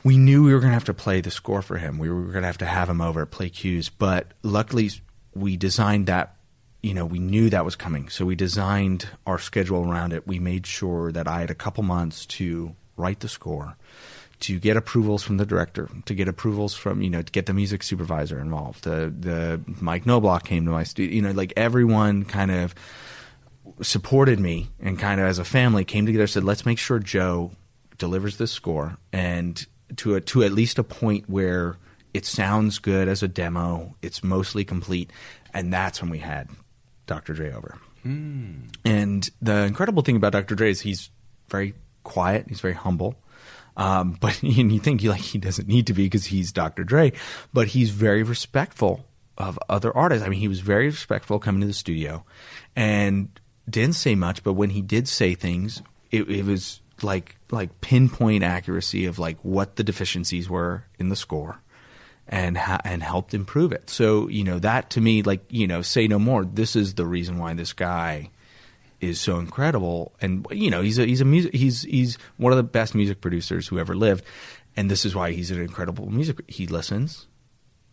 [0.03, 1.97] we knew we were going to have to play the score for him.
[1.97, 4.91] We were going to have to have him over Play Cues, but luckily
[5.33, 6.35] we designed that.
[6.81, 10.27] You know, we knew that was coming, so we designed our schedule around it.
[10.27, 13.77] We made sure that I had a couple months to write the score,
[14.41, 17.53] to get approvals from the director, to get approvals from you know, to get the
[17.53, 18.83] music supervisor involved.
[18.83, 21.15] The the Mike Knobloch came to my studio.
[21.15, 22.75] You know, like everyone kind of
[23.83, 27.51] supported me and kind of as a family came together said, let's make sure Joe
[27.97, 29.65] delivers this score and
[29.97, 31.77] to a, to at least a point where
[32.13, 35.11] it sounds good as a demo, it's mostly complete,
[35.53, 36.49] and that's when we had
[37.07, 37.33] Dr.
[37.33, 37.77] Dre over.
[38.85, 40.55] And the incredible thing about Dr.
[40.55, 41.09] Dre is he's
[41.49, 41.73] very
[42.03, 43.15] quiet, he's very humble.
[43.75, 46.83] Um, but and you think like he doesn't need to be because he's Dr.
[46.83, 47.13] Dre,
[47.51, 49.05] but he's very respectful
[49.37, 50.23] of other artists.
[50.25, 52.23] I mean, he was very respectful coming to the studio,
[52.75, 53.29] and
[53.69, 54.43] didn't say much.
[54.43, 59.37] But when he did say things, it, it was like like pinpoint accuracy of like
[59.43, 61.59] what the deficiencies were in the score,
[62.27, 63.89] and ha- and helped improve it.
[63.89, 66.45] So you know that to me, like you know, say no more.
[66.45, 68.29] This is the reason why this guy
[69.01, 72.57] is so incredible, and you know he's a he's a music he's he's one of
[72.57, 74.23] the best music producers who ever lived,
[74.75, 76.41] and this is why he's an incredible music.
[76.47, 77.27] He listens,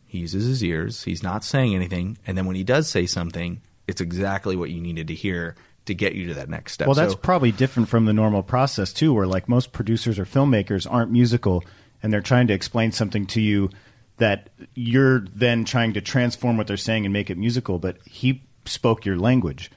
[0.06, 3.60] he uses his ears, he's not saying anything, and then when he does say something,
[3.90, 6.86] it's exactly what you needed to hear to get you to that next step.
[6.86, 10.24] Well, that's So- probably different from the normal process too, where like most producers or
[10.24, 11.64] filmmakers aren't musical,
[12.02, 13.70] and they're trying to explain something to you
[14.18, 17.78] that you're then trying to transform what they're saying and make it musical.
[17.78, 19.70] But he spoke your language.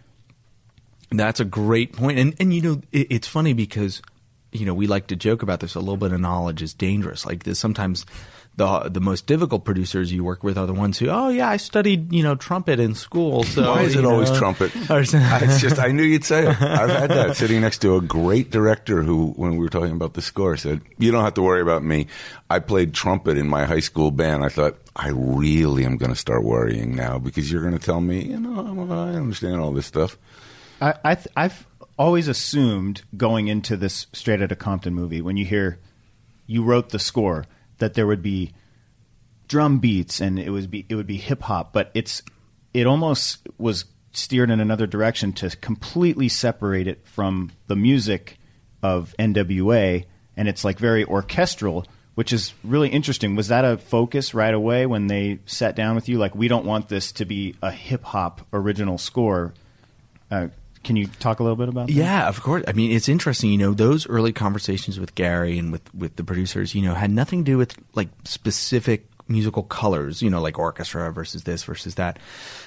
[1.09, 4.01] That's a great point, and and you know it, it's funny because
[4.51, 5.75] you know we like to joke about this.
[5.75, 7.25] A little bit of knowledge is dangerous.
[7.25, 8.05] Like this, sometimes
[8.55, 11.57] the the most difficult producers you work with are the ones who, oh yeah, I
[11.57, 13.43] studied you know trumpet in school.
[13.43, 14.71] So Why is you it always trumpet?
[14.89, 16.49] It's just I knew you'd say it.
[16.61, 20.13] I've had that sitting next to a great director who, when we were talking about
[20.13, 22.07] the score, said, "You don't have to worry about me.
[22.49, 26.19] I played trumpet in my high school band." I thought, I really am going to
[26.19, 29.71] start worrying now because you're going to tell me, you know, I'm- I understand all
[29.71, 30.17] this stuff.
[30.79, 31.65] I, I th- I've
[31.97, 35.79] always assumed going into this Straight Outta Compton movie, when you hear
[36.45, 37.45] you wrote the score,
[37.83, 38.53] that there would be
[39.49, 42.23] drum beats and it was be it would be hip hop, but it's
[42.73, 48.37] it almost was steered in another direction to completely separate it from the music
[48.81, 50.05] of NWA,
[50.37, 53.35] and it's like very orchestral, which is really interesting.
[53.35, 56.17] Was that a focus right away when they sat down with you?
[56.17, 59.53] Like, we don't want this to be a hip hop original score.
[60.31, 60.47] Uh,
[60.83, 61.93] can you talk a little bit about that?
[61.93, 62.63] Yeah, of course.
[62.67, 63.51] I mean, it's interesting.
[63.51, 67.11] You know, those early conversations with Gary and with with the producers, you know, had
[67.11, 70.21] nothing to do with like specific musical colors.
[70.21, 72.19] You know, like orchestra versus this versus that.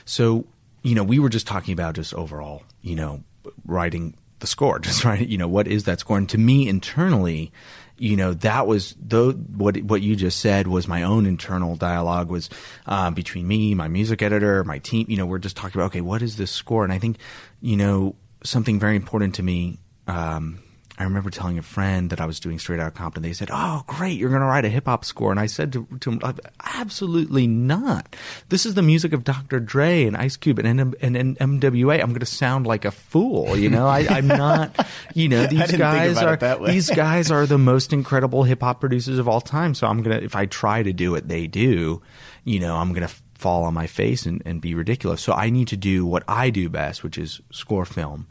[0.05, 0.47] So,
[0.83, 3.23] you know, we were just talking about just overall, you know,
[3.64, 5.29] writing the score, just writing.
[5.29, 6.19] You know, what is that score?
[6.19, 7.53] And to me, internally,
[7.99, 12.28] you know that was though what what you just said was my own internal dialogue
[12.30, 12.51] was
[12.86, 15.07] um, between me, my music editor, my team.
[15.09, 16.84] You know, we're just talking about okay, what is this score?
[16.84, 17.18] And I think
[17.61, 19.78] you know something very important to me.
[20.07, 20.62] Um,
[20.99, 23.22] I remember telling a friend that I was doing Straight Outta Compton.
[23.22, 25.47] And they said, "Oh, great, you're going to write a hip hop score." And I
[25.47, 26.20] said to, to him,
[26.64, 28.16] "Absolutely not.
[28.49, 29.61] This is the music of Dr.
[29.61, 32.01] Dre and Ice Cube and, and, and NWA.
[32.01, 33.57] I'm going to sound like a fool.
[33.57, 34.86] You know, I, I'm not.
[35.14, 36.36] You know, these guys are
[36.66, 39.74] these guys are the most incredible hip hop producers of all time.
[39.74, 42.03] So I'm gonna, if I try to do what they do,
[42.44, 45.22] you know, I'm gonna fall on my face and, and be ridiculous.
[45.22, 48.26] So I need to do what I do best, which is score film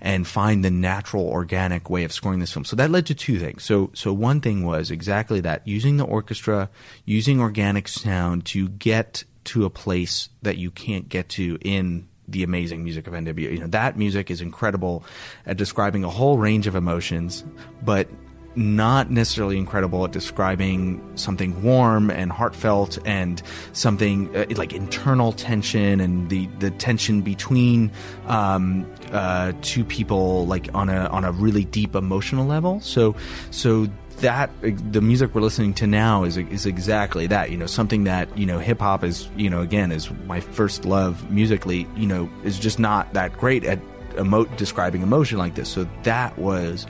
[0.00, 2.64] and find the natural, organic way of scoring this film.
[2.64, 3.64] So that led to two things.
[3.64, 6.70] So, so one thing was exactly that, using the orchestra,
[7.04, 12.42] using organic sound to get to a place that you can't get to in the
[12.42, 13.52] amazing music of NWA.
[13.52, 15.04] You know, that music is incredible
[15.44, 17.44] at describing a whole range of emotions,
[17.82, 18.08] but
[18.56, 23.42] not necessarily incredible at describing something warm and heartfelt and
[23.72, 27.90] something uh, like internal tension and the, the tension between
[28.26, 32.80] um, uh, two people like on a on a really deep emotional level.
[32.80, 33.14] So
[33.50, 33.88] so
[34.18, 37.50] that the music we're listening to now is is exactly that.
[37.50, 39.28] You know, something that you know hip hop is.
[39.36, 41.86] You know, again, is my first love musically.
[41.96, 43.78] You know, is just not that great at
[44.18, 45.68] emo- describing emotion like this.
[45.68, 46.86] So that was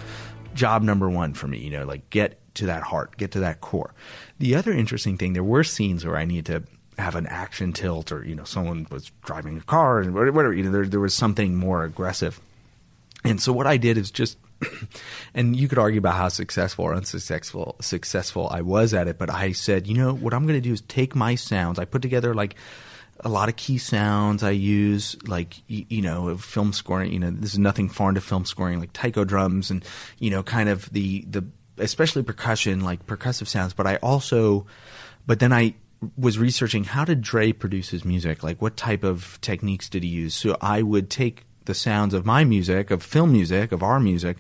[0.57, 1.59] job number one for me.
[1.59, 3.95] You know, like get to that heart, get to that core.
[4.39, 6.63] The other interesting thing, there were scenes where I needed to
[7.01, 10.53] have an action tilt, or you know, someone was driving a car and whatever.
[10.53, 12.41] You know, there there was something more aggressive.
[13.25, 14.39] And so what I did is just
[15.35, 19.31] and you could argue about how successful or unsuccessful successful I was at it, but
[19.31, 21.79] I said, you know, what I'm going to do is take my sounds.
[21.79, 22.57] I put together like
[23.21, 27.13] a lot of key sounds I use, like you, you know, film scoring.
[27.13, 29.85] You know, this is nothing foreign to film scoring, like taiko drums and
[30.19, 31.45] you know, kind of the the
[31.79, 33.73] especially percussion, like percussive sounds.
[33.73, 34.67] But I also,
[35.27, 35.75] but then I
[36.17, 38.43] was researching how did Dre produce his music?
[38.43, 40.35] Like, what type of techniques did he use?
[40.35, 44.39] So I would take the sounds of my music, of film music, of our music,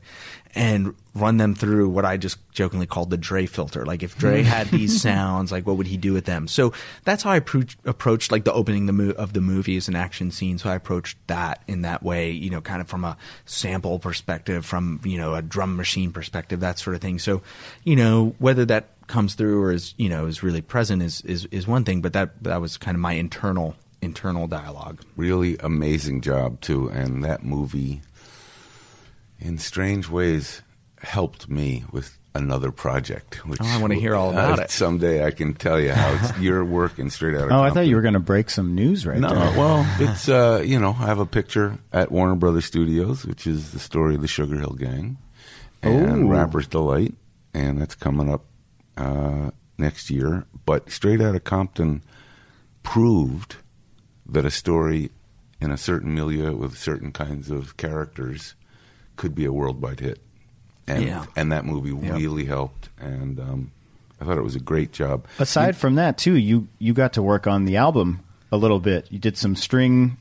[0.56, 3.84] and run them through what I just jokingly called the Dre filter.
[3.84, 4.44] Like if Dre mm.
[4.44, 6.48] had these sounds, like what would he do with them?
[6.48, 6.72] So
[7.04, 9.94] that's how I approach, approached like the opening the mo- of the movie as an
[9.94, 10.56] action scene.
[10.56, 14.64] So I approached that in that way, you know, kind of from a sample perspective,
[14.64, 17.18] from you know a drum machine perspective, that sort of thing.
[17.18, 17.42] So,
[17.84, 21.44] you know, whether that comes through or is you know is really present is is
[21.50, 25.02] is one thing, but that that was kind of my internal internal dialogue.
[25.16, 28.02] Really amazing job too, and that movie,
[29.38, 30.62] in strange ways,
[31.00, 33.46] helped me with another project.
[33.46, 34.70] Which Oh, I wanna hear all about uh, it.
[34.70, 37.44] Someday I can tell you how it's your work and straight out.
[37.44, 39.28] of Oh, I thought you were going to break some news right now.
[39.30, 39.58] No, there.
[39.58, 43.72] well, it's uh, you know, I have a picture at Warner Brothers Studios, which is
[43.72, 45.16] the story of the Sugar Hill Gang
[45.82, 46.28] and Ooh.
[46.28, 47.14] Rapper's Delight,
[47.54, 48.44] and that's coming up
[48.98, 50.44] uh, next year.
[50.66, 52.02] But Straight Outta Compton
[52.82, 53.56] proved
[54.28, 55.10] that a story
[55.60, 58.54] in a certain milieu with certain kinds of characters
[59.16, 60.20] could be a worldwide hit,
[60.86, 61.24] and Yeah.
[61.36, 62.14] and that movie Yeah.
[62.16, 63.70] really helped, and um,
[64.20, 65.24] I thought it was a great job.
[65.38, 68.20] Aside from that, too, you you got to work on the album
[68.52, 69.06] a little bit.
[69.10, 70.18] You did some string.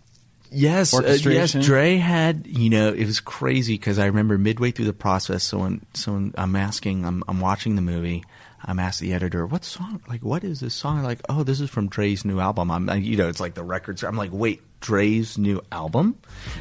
[0.51, 1.51] Yes, uh, yes.
[1.53, 5.85] Dre had, you know, it was crazy because I remember midway through the process, someone,
[5.93, 8.23] someone, I'm asking, I'm, I'm watching the movie.
[8.65, 10.01] I'm asking the editor, what song?
[10.07, 11.03] Like, what is this song?
[11.03, 12.71] Like, oh, this is from Dre's new album.
[12.71, 14.03] I'm, you know, it's like the records.
[14.03, 16.15] I'm like, wait, Dre's new album?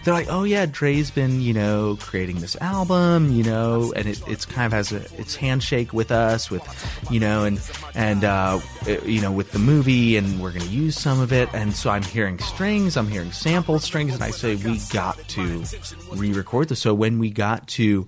[0.05, 4.23] They're like, oh yeah, Dre's been, you know, creating this album, you know, and it,
[4.27, 6.63] it's kind of has a, it's handshake with us, with,
[7.11, 7.61] you know, and
[7.95, 8.61] and uh,
[9.05, 11.49] you know, with the movie, and we're to use some of it.
[11.53, 15.65] And so I'm hearing strings, I'm hearing sample strings, and I say we got to
[16.13, 16.81] re-record this.
[16.81, 18.07] So when we got to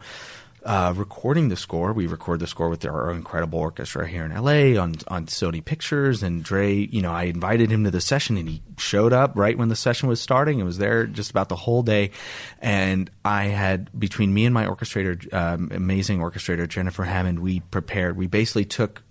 [0.66, 1.92] uh, recording the score.
[1.92, 6.22] We record the score with our incredible orchestra here in LA on on Sony Pictures.
[6.24, 9.56] And Dre, you know, I invited him to the session, and he showed up right
[9.56, 10.58] when the session was starting.
[10.58, 12.10] and was there just about the whole day.
[12.60, 18.16] And I had between me and my orchestrator, um, amazing orchestrator Jennifer Hammond, we prepared.
[18.16, 19.02] We basically took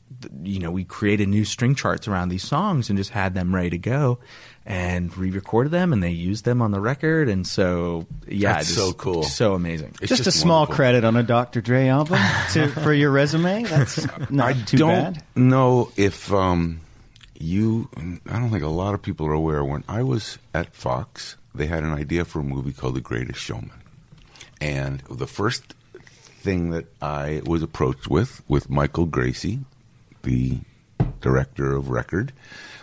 [0.44, 3.72] you know, we created new string charts around these songs and just had them ready
[3.72, 4.20] to go
[4.66, 7.30] and re-recorded them and they used them on the record.
[7.30, 9.24] And so, yeah, That's just so cool.
[9.24, 9.96] so amazing.
[10.02, 10.76] It's just, a small wonderful.
[10.76, 11.62] credit on a Dr.
[11.62, 12.20] Dre album
[12.54, 13.64] to, for your resume.
[13.64, 15.24] That's not I too don't bad.
[15.36, 16.82] know if um,
[17.40, 17.90] you.
[17.98, 19.64] I don't think a lot of people are aware.
[19.64, 23.40] When I was at Fox, they had an idea for a movie called The Greatest
[23.40, 23.72] Showman,
[24.60, 25.76] and the first
[26.40, 29.60] thing that I was approached with, with Michael Gracie,
[30.26, 30.60] the
[31.22, 32.34] director of record,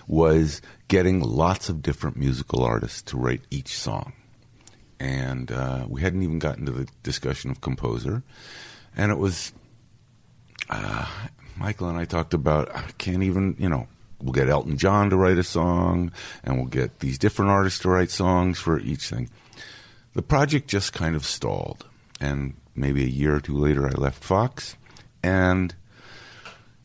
[0.08, 4.14] was getting lots of different musical artists to write each song.
[4.98, 8.22] And uh, we hadn't even gotten to the discussion of composer.
[8.96, 9.52] And it was
[10.70, 11.06] uh,
[11.56, 13.86] Michael and I talked about I can't even you know
[14.20, 16.12] we'll get Elton John to write a song
[16.44, 19.28] and we'll get these different artists to write songs for each thing.
[20.14, 21.86] The project just kind of stalled,
[22.20, 24.76] and maybe a year or two later, I left Fox,
[25.22, 25.74] and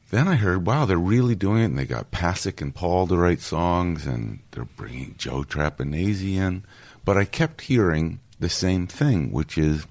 [0.10, 3.18] then I heard, wow, they're really doing it, and they got Pasek and Paul to
[3.18, 6.64] write songs, and they're bringing Joe Trapanese in.
[7.04, 9.86] But I kept hearing the same thing, which is,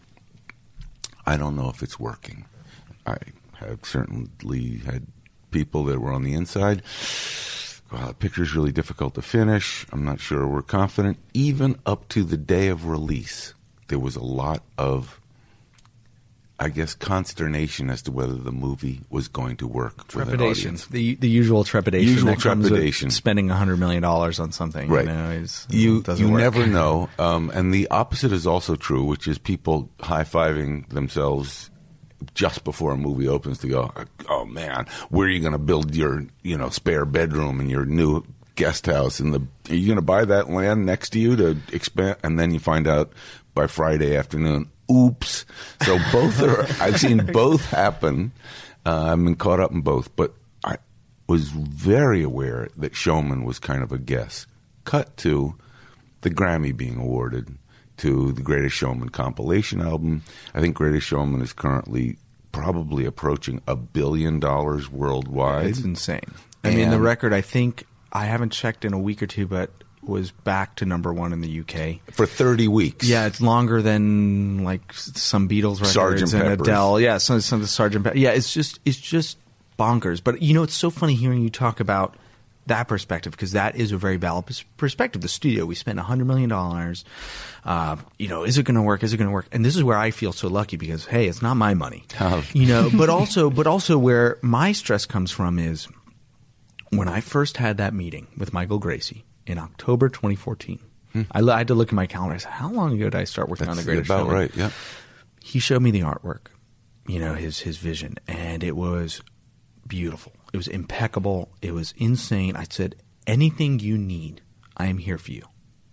[1.27, 2.47] I don't know if it's working.
[3.07, 3.17] I
[3.55, 5.07] have certainly had
[5.51, 6.83] people that were on the inside.
[7.93, 9.87] Wow, the picture's really difficult to finish.
[9.93, 11.19] I'm not sure we're confident.
[11.35, 13.55] Even up to the day of release,
[13.89, 15.21] there was a lot of,
[16.59, 21.29] I guess, consternation as to whether the movie was going to work trepidation, the the
[21.29, 23.11] usual trepidation, Usual that comes with trepidation.
[23.11, 24.89] spending hundred million dollars on something.
[24.89, 25.05] Right.
[25.07, 26.41] You know, you doesn't you work.
[26.41, 27.11] never know.
[27.19, 31.71] Um, and the opposite is also true, which is people high fiving themselves
[32.35, 33.93] just before a movie opens to go,
[34.31, 37.85] oh man, where are you going to build your you know spare bedroom in your
[37.85, 39.21] new guest house?
[39.21, 42.17] And the are you going to buy that land next to you to expand?
[42.23, 43.13] And then you find out
[43.55, 45.45] by Friday afternoon, oops.
[45.83, 46.63] So both are.
[46.83, 48.33] I've seen both happen.
[48.85, 50.35] Uh, I've been caught up in both, but
[50.65, 50.79] I
[51.29, 54.47] was very aware that Showman was kind of a guess.
[54.85, 55.57] Cut to
[56.21, 57.57] the Grammy being awarded
[57.99, 60.23] to the Greatest Showman compilation album.
[60.55, 62.19] I think Greatest Showman is currently
[62.53, 65.67] probably approaching a billion dollars worldwide.
[65.67, 66.33] It's insane.
[66.65, 67.33] I mean, the record.
[67.33, 69.71] I think I haven't checked in a week or two, but
[70.09, 72.01] was back to number one in the UK.
[72.15, 73.07] for 30 weeks.
[73.07, 76.35] Yeah, it's longer than like some Beatles records Sgt.
[76.35, 76.69] and Pepper's.
[76.69, 77.01] Adele.
[77.01, 78.05] Yeah, some some of the Sergeant.
[78.05, 79.39] Pe- yeah, it's just it's just
[79.79, 80.23] bonkers.
[80.23, 82.17] But you know, it's so funny hearing you talk about
[82.67, 84.45] that perspective because that is a very valid
[84.77, 85.23] perspective.
[85.23, 87.05] The studio, we spent hundred million dollars.
[87.65, 89.03] Uh, you know, is it going to work?
[89.03, 89.47] Is it going to work?
[89.53, 92.05] And this is where I feel so lucky because hey, it's not my money.
[92.21, 92.45] Oh.
[92.53, 95.89] You know, but also, but also where my stress comes from is
[96.91, 100.81] when I first had that meeting with Michael Gracie in October 2014.
[101.31, 102.35] I had to look at my calendar.
[102.35, 104.35] I said, "How long ago did I start working on the That's Greatest about Showman?"
[104.35, 104.55] right.
[104.55, 104.71] Yeah.
[105.43, 106.49] He showed me the artwork,
[107.07, 109.23] you know, his his vision, and it was
[109.87, 110.35] beautiful.
[110.53, 111.51] It was impeccable.
[111.63, 112.55] It was insane.
[112.55, 114.43] I said, "Anything you need,
[114.77, 115.45] I am here for you.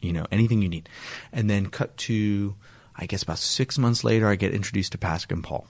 [0.01, 0.89] You know, anything you need."
[1.31, 2.55] And then cut to,
[2.95, 5.67] I guess about six months later, I get introduced to Pasek and Paul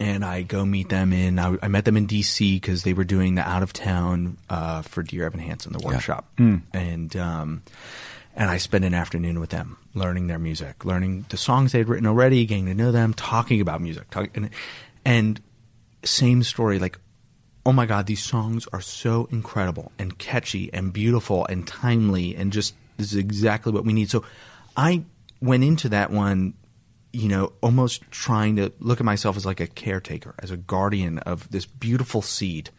[0.00, 1.38] and I go meet them in.
[1.38, 2.56] I, I met them in D.C.
[2.56, 6.24] because they were doing the out of town uh, for Dear Evan Hansen, the workshop,
[6.72, 7.62] and um,
[8.34, 12.06] and I spent an afternoon with them, learning their music, learning the songs they'd written
[12.06, 14.50] already, getting to know them, talking about music, talk, and
[15.04, 15.40] and
[16.02, 16.98] same story, like.
[17.66, 22.54] Oh my God, these songs are so incredible and catchy and beautiful and timely and
[22.54, 24.08] just this is exactly what we need.
[24.08, 24.24] So
[24.78, 25.04] I
[25.42, 26.54] went into that one
[27.12, 31.18] you know, almost trying to look at myself as like a caretaker, as a guardian
[31.20, 32.70] of this beautiful seed,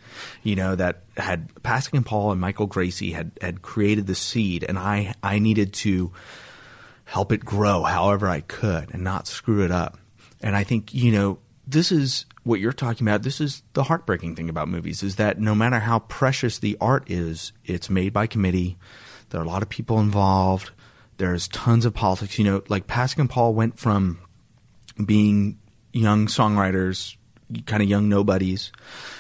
[0.44, 4.64] you know, that had Pasek and Paul and Michael Gracie had, had created the seed
[4.68, 6.12] and I, I needed to
[7.04, 9.98] help it grow however I could and not screw it up.
[10.42, 13.24] And I think, you know, this is what you're talking about.
[13.24, 17.10] This is the heartbreaking thing about movies is that no matter how precious the art
[17.10, 18.78] is, it's made by committee.
[19.30, 20.72] There are a lot of people involved.
[21.22, 22.40] There's tons of politics.
[22.40, 24.18] You know, like Pasek and Paul went from
[25.06, 25.60] being
[25.94, 27.16] young songwriters,
[27.68, 28.72] kind of young nobodies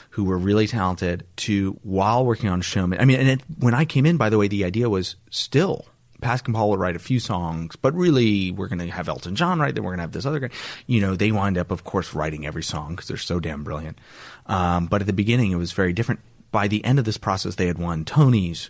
[0.10, 3.00] who were really talented to while working on Showman.
[3.00, 5.86] I mean, and it, when I came in, by the way, the idea was still
[6.24, 9.36] Pasek and Paul would write a few songs, but really we're going to have Elton
[9.36, 10.50] John write, then we're going to have this other guy.
[10.88, 14.00] You know, they wind up, of course, writing every song because they're so damn brilliant.
[14.46, 16.22] Um, but at the beginning, it was very different.
[16.52, 18.70] By the end of this process, they had won Tonys,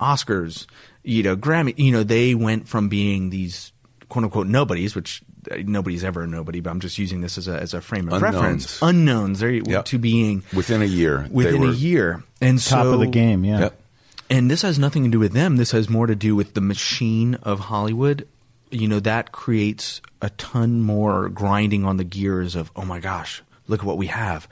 [0.00, 0.66] Oscars,
[1.02, 1.74] you know, Grammy.
[1.76, 3.72] You know, they went from being these
[4.08, 7.48] quote unquote nobodies, which uh, nobody's ever a nobody, but I'm just using this as
[7.48, 8.34] a as a frame of Unknowns.
[8.34, 8.82] reference.
[8.82, 9.38] Unknowns.
[9.40, 9.84] There, Yep.
[9.86, 11.26] to being Within a year.
[11.30, 13.60] within were, a year, and Top so of the game, yeah.
[13.60, 13.80] Yep.
[14.30, 15.56] and this has nothing to do with them.
[15.56, 18.26] This has more to do with the machine of Hollywood.
[18.72, 23.42] You know, that creates a ton more grinding on the gears of, oh my gosh,
[23.66, 24.46] look at what we have.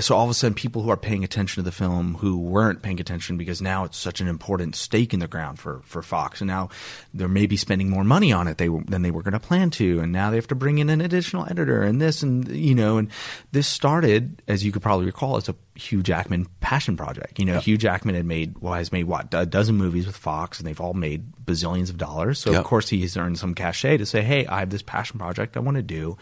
[0.00, 2.82] So all of a sudden, people who are paying attention to the film who weren't
[2.82, 6.40] paying attention because now it's such an important stake in the ground for, for Fox,
[6.40, 6.70] and now
[7.14, 10.00] they're maybe spending more money on it they, than they were going to plan to,
[10.00, 12.98] and now they have to bring in an additional editor and this and you know,
[12.98, 13.10] and
[13.52, 17.38] this started, as you could probably recall, as a Hugh Jackman passion project.
[17.38, 20.58] You know, Hugh Jackman had made well, has made what a dozen movies with Fox,
[20.58, 22.40] and they've all made bazillions of dollars.
[22.40, 22.60] So Yep.
[22.60, 25.56] of course he has earned some cachet to say, "Hey, I have this passion project
[25.56, 26.18] I want to do,"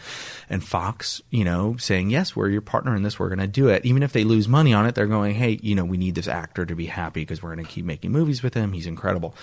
[0.49, 3.19] and Fox, you know, saying, "Yes, we're your partner in this.
[3.19, 5.59] We're going to do it." Even if they lose money on it, they're going, "Hey,
[5.61, 8.11] you know, we need this actor to be happy because we're going to keep making
[8.11, 8.73] movies with him.
[8.73, 9.35] He's incredible."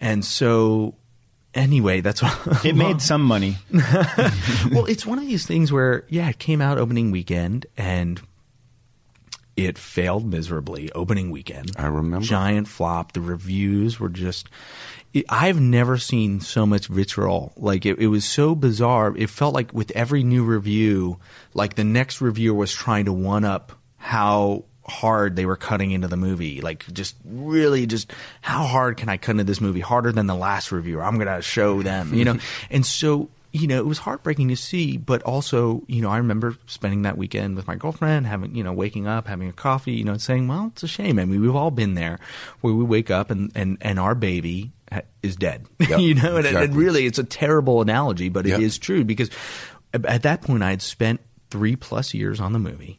[0.00, 0.94] And so,
[1.54, 3.56] anyway, that's what It made some money.
[4.70, 8.20] well, it's one of these things where, yeah, it came out opening weekend and
[9.56, 11.72] it failed miserably opening weekend.
[11.76, 12.26] I remember.
[12.26, 13.12] Giant flop.
[13.12, 14.48] The reviews were just.
[15.12, 17.52] It, I've never seen so much vitriol.
[17.56, 19.14] Like it, it was so bizarre.
[19.16, 21.18] It felt like with every new review,
[21.54, 26.08] like the next reviewer was trying to one up how hard they were cutting into
[26.08, 26.60] the movie.
[26.60, 29.80] Like just really just how hard can I cut into this movie?
[29.80, 31.02] Harder than the last reviewer.
[31.02, 32.38] I'm gonna show them, you know?
[32.70, 36.56] and so you know, it was heartbreaking to see, but also, you know, I remember
[36.66, 40.04] spending that weekend with my girlfriend, having, you know, waking up, having a coffee, you
[40.04, 41.18] know, and saying, well, it's a shame.
[41.18, 42.18] I mean, we've all been there
[42.62, 44.72] where we wake up and, and, and our baby
[45.22, 48.60] is dead, Yep, you know, and, and really it's a terrible analogy, but Yep.
[48.60, 49.30] it is true because
[49.94, 51.20] at- at that point I had spent
[51.50, 52.98] three plus years on the movie.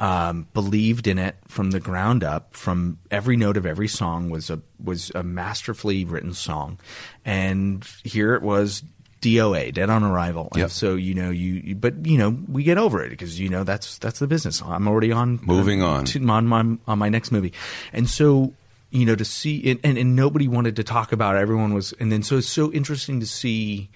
[0.00, 2.56] Um, believed in it from the ground up.
[2.56, 6.80] From every note of every song was a was a masterfully written song,
[7.24, 8.82] and here it was
[9.20, 10.48] DOA, Dead on Arrival.
[10.52, 10.70] And Yep.
[10.70, 13.98] so you know you, but you know we get over it because you know that's
[13.98, 14.60] that's the business.
[14.60, 16.04] I'm already on Moving uh, on.
[16.06, 17.52] to, on my on my next movie,
[17.92, 18.54] and so
[18.92, 21.38] you know to see and, and and nobody wanted to talk about it.
[21.40, 23.90] Everyone was, and then so it's so interesting to see,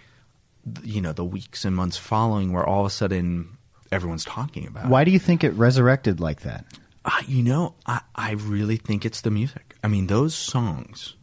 [0.82, 3.57] you know, the weeks and months following where all of a sudden
[3.92, 4.86] everyone's talking about.
[4.86, 4.88] it.
[4.88, 6.64] Why do you think it resurrected like that?
[7.05, 9.76] Uh, you know, I, I really think it's the music.
[9.84, 11.14] I mean, those songs,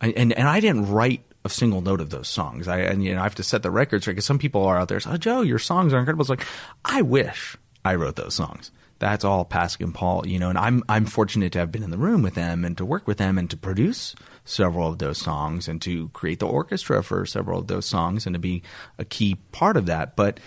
[0.00, 2.66] I, and and I didn't write a single note of those songs.
[2.66, 4.88] I and you know I have to set the records because some people are out
[4.88, 4.98] there.
[5.00, 6.22] saying, Oh, Joe, your songs are incredible.
[6.22, 6.46] It's like
[6.84, 8.70] I wish I wrote those songs.
[9.02, 11.90] That's all Pasek and Paul, you know, and I'm I'm fortunate to have been in
[11.90, 15.18] the room with them and to work with them and to produce several of those
[15.18, 18.62] songs and to create the orchestra for several of those songs and to be
[18.98, 20.14] a key part of that.
[20.14, 20.38] But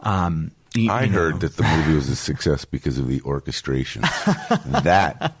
[0.00, 3.20] um, you- I you know- heard that the movie was a success because of the
[3.22, 4.00] orchestration.
[4.66, 5.34] that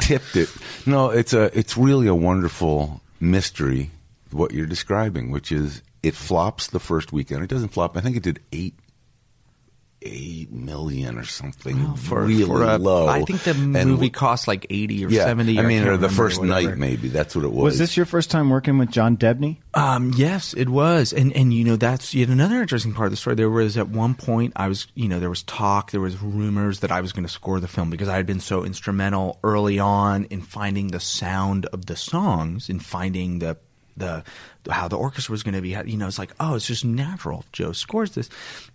[0.00, 0.48] tipped it.
[0.86, 3.92] No, it's a it's really a wonderful mystery
[4.32, 7.44] what you're describing, which is it flops the first weekend.
[7.44, 7.96] It doesn't flop.
[7.96, 8.74] I think it did eight
[10.02, 13.06] eight million or something for, really for a- low.
[13.06, 15.58] I think the And movie w- cost like eighty or yeah, seventy.
[15.58, 17.08] I mean, can't or the first night maybe.
[17.08, 17.64] That's what it was.
[17.64, 19.58] Was this your first time working with John Debney?
[19.74, 23.16] Um, yes, it was, and and you know that's yet another interesting part of the
[23.16, 23.36] story.
[23.36, 26.80] There was at one point I was, you know, there was talk, there was rumors
[26.80, 29.78] that I was going to score the film because I had been so instrumental early
[29.78, 33.58] on in finding the sound of the songs, in finding the
[34.00, 34.24] the
[34.68, 35.70] how the orchestra was going to be.
[35.70, 37.44] You know, it's like, oh, it's just natural.
[37.52, 38.28] Joe scores this,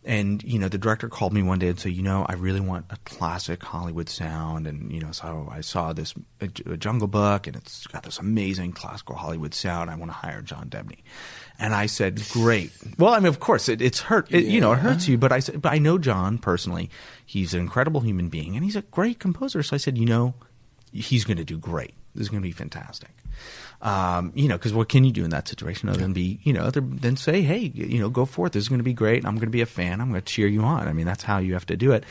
[0.03, 2.59] and you know, the director called me one day and said, you know, I really
[2.59, 6.73] want a classic Hollywood sound, and you know, so I saw this uh, a, a
[6.73, 9.89] uh, Jungle Book, and it's got this amazing classical Hollywood sound.
[9.89, 10.99] I want to hire John Debney.
[11.59, 14.32] And I said, "Great." Well, I mean, of course, it, it's hurt.
[14.32, 15.17] It, You know, it hurts you.
[15.17, 16.89] But I said, "But I know John personally.
[17.26, 20.34] He's an incredible human being, and he's a great composer." So I said, "You know,
[20.91, 21.93] he's going to do great.
[22.13, 23.11] This is going to be fantastic."
[23.86, 26.54] Um, you know, because what can you do in that situation other than be, you
[26.54, 28.54] know, other than say, "Hey, you know, go forth.
[28.54, 29.24] This is going to be great.
[29.24, 30.02] I'm going to be a fan.
[30.02, 32.04] I'm going to cheer you on." I mean, that's how you have to do it.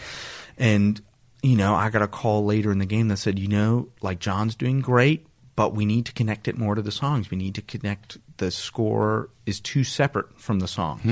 [0.56, 1.00] And
[1.42, 4.20] you know, I got a call later in the game that said, "You know, like
[4.20, 7.30] John's doing great." But we need to connect it more to the songs.
[7.30, 11.02] We need to connect the score is too separate from the songs.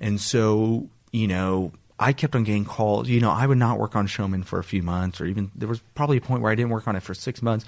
[0.00, 3.08] And so, you know, I kept on getting calls.
[3.08, 5.68] You know, I would not work on Showman for a few months, or even there
[5.68, 7.66] was probably a point where I didn't work on it for six months.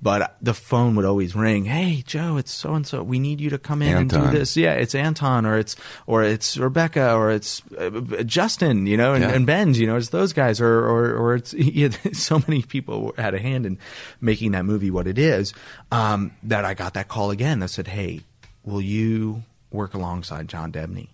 [0.00, 1.64] But the phone would always ring.
[1.64, 3.02] Hey, Joe, it's so and so.
[3.02, 4.56] We need you to come in and do this.
[4.56, 5.74] Yeah, it's Anton, or it's
[6.06, 7.90] or it's Rebecca, or it's uh,
[8.24, 8.86] Justin.
[8.86, 9.30] You know, and, Yeah.
[9.32, 9.80] and Ben's.
[9.80, 13.40] You know, it's those guys, or or or it's yeah, so many people had a
[13.40, 13.76] hand in
[14.20, 15.52] making that movie what it is.
[15.90, 18.20] Um, that I got that call again that said, "Hey,
[18.64, 19.42] will you
[19.72, 21.08] work alongside John Debney?"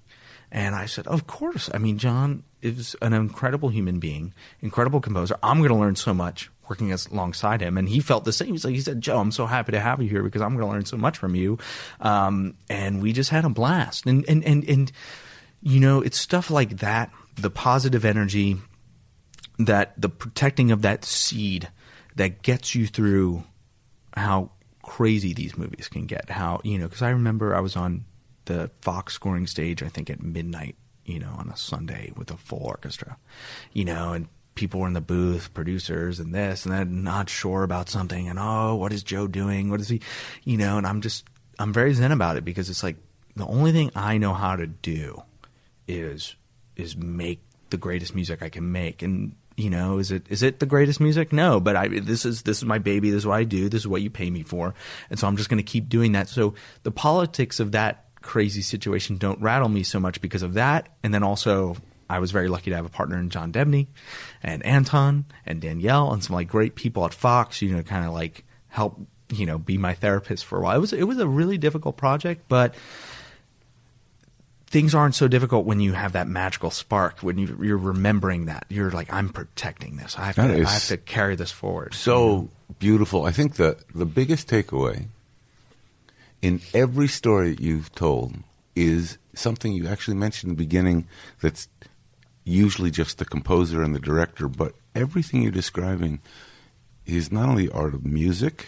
[0.55, 1.69] And I said, Of course.
[1.75, 4.33] I mean, John is an incredible human being,
[4.63, 5.37] incredible composer.
[5.43, 7.77] I'm going to learn so much working as, alongside him.
[7.77, 8.55] And he felt the same.
[8.55, 10.73] Like, he said, Joe, I'm so happy to have you here because I'm going to
[10.73, 11.59] learn so much from you.
[12.01, 14.07] Um, and we just had a blast.
[14.07, 14.93] And, and, and, and,
[15.61, 18.57] you know, it's stuff like that, the positive energy,
[19.59, 21.69] that the protecting of that seed
[22.15, 23.43] that gets you through
[24.17, 24.53] how
[24.83, 26.31] crazy these movies can get.
[26.31, 26.87] How you know?
[26.87, 28.05] Because I remember I was on
[28.47, 29.83] the Fox scoring stage.
[29.83, 33.17] I think at midnight you know, on a Sunday with a full orchestra,
[33.73, 37.63] you know, and people were in the booth, producers and this and that, not sure
[37.63, 38.29] about something.
[38.29, 39.71] And oh, what is Joe doing?
[39.71, 40.01] What is he,
[40.45, 40.79] you know?
[40.79, 41.25] And I'm just,
[41.59, 42.97] I'm very zen about it because it's like
[43.37, 45.23] the only thing I know how to do
[45.87, 46.37] is
[46.77, 47.41] is make
[47.71, 49.03] the greatest music I can make.
[49.03, 51.33] And you know, is it is it the greatest music?
[51.33, 53.11] No, but I this is this is my baby.
[53.11, 53.69] This is what I do.
[53.69, 54.75] This is what you pay me for,
[55.11, 56.29] and so I'm just going to keep doing that.
[56.29, 60.89] So the politics of that crazy situation don't rattle me so much because of that,
[61.03, 61.77] and then also
[62.11, 63.87] I was very lucky to have a partner in John Debney
[64.43, 67.63] and Anton and Danielle and some like great people at Fox.
[67.63, 69.01] You know, kind of like help
[69.33, 70.77] you know be my therapist for a while.
[70.77, 72.75] It was it was a really difficult project, but
[74.67, 78.67] things aren't so difficult when you have that magical spark when you, you're remembering that
[78.69, 82.49] you're like i'm protecting this i have, to, I have to carry this forward so
[82.79, 83.25] beautiful.
[83.25, 85.07] I think the the biggest takeaway
[86.45, 88.35] in every story that you've told
[88.77, 91.09] is something you actually mentioned in the beginning
[91.41, 91.69] that's
[92.45, 96.21] usually just the composer and the director, but everything you're describing
[97.07, 98.67] is not only the art of music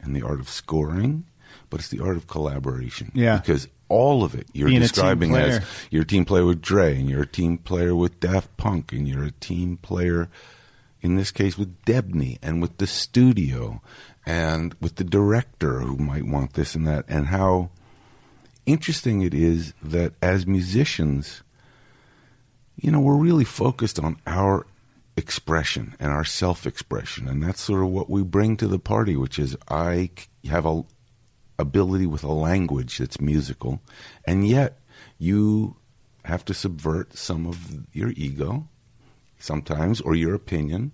[0.00, 1.24] and the art of scoring,
[1.70, 3.10] but it's the art of collaboration.
[3.14, 3.38] Yeah.
[3.38, 7.10] Because all of it you're Being describing as you're a team player with Dre, and
[7.10, 10.28] you're a team player with Daft Punk, and you're a team player,
[11.00, 13.82] in this case, with Debney, and with the studio,
[14.24, 17.70] and with the director who might want this and that, and how
[18.66, 21.42] interesting it is that as musicians,
[22.76, 24.66] you know, we're really focused on our
[25.16, 27.28] expression and our self expression.
[27.28, 30.10] And that's sort of what we bring to the party, which is I
[30.48, 30.84] have a
[31.58, 33.80] ability with a language that's musical,
[34.24, 34.78] and yet
[35.18, 35.76] you
[36.24, 38.68] have to subvert some of your ego
[39.38, 40.92] sometimes or your opinion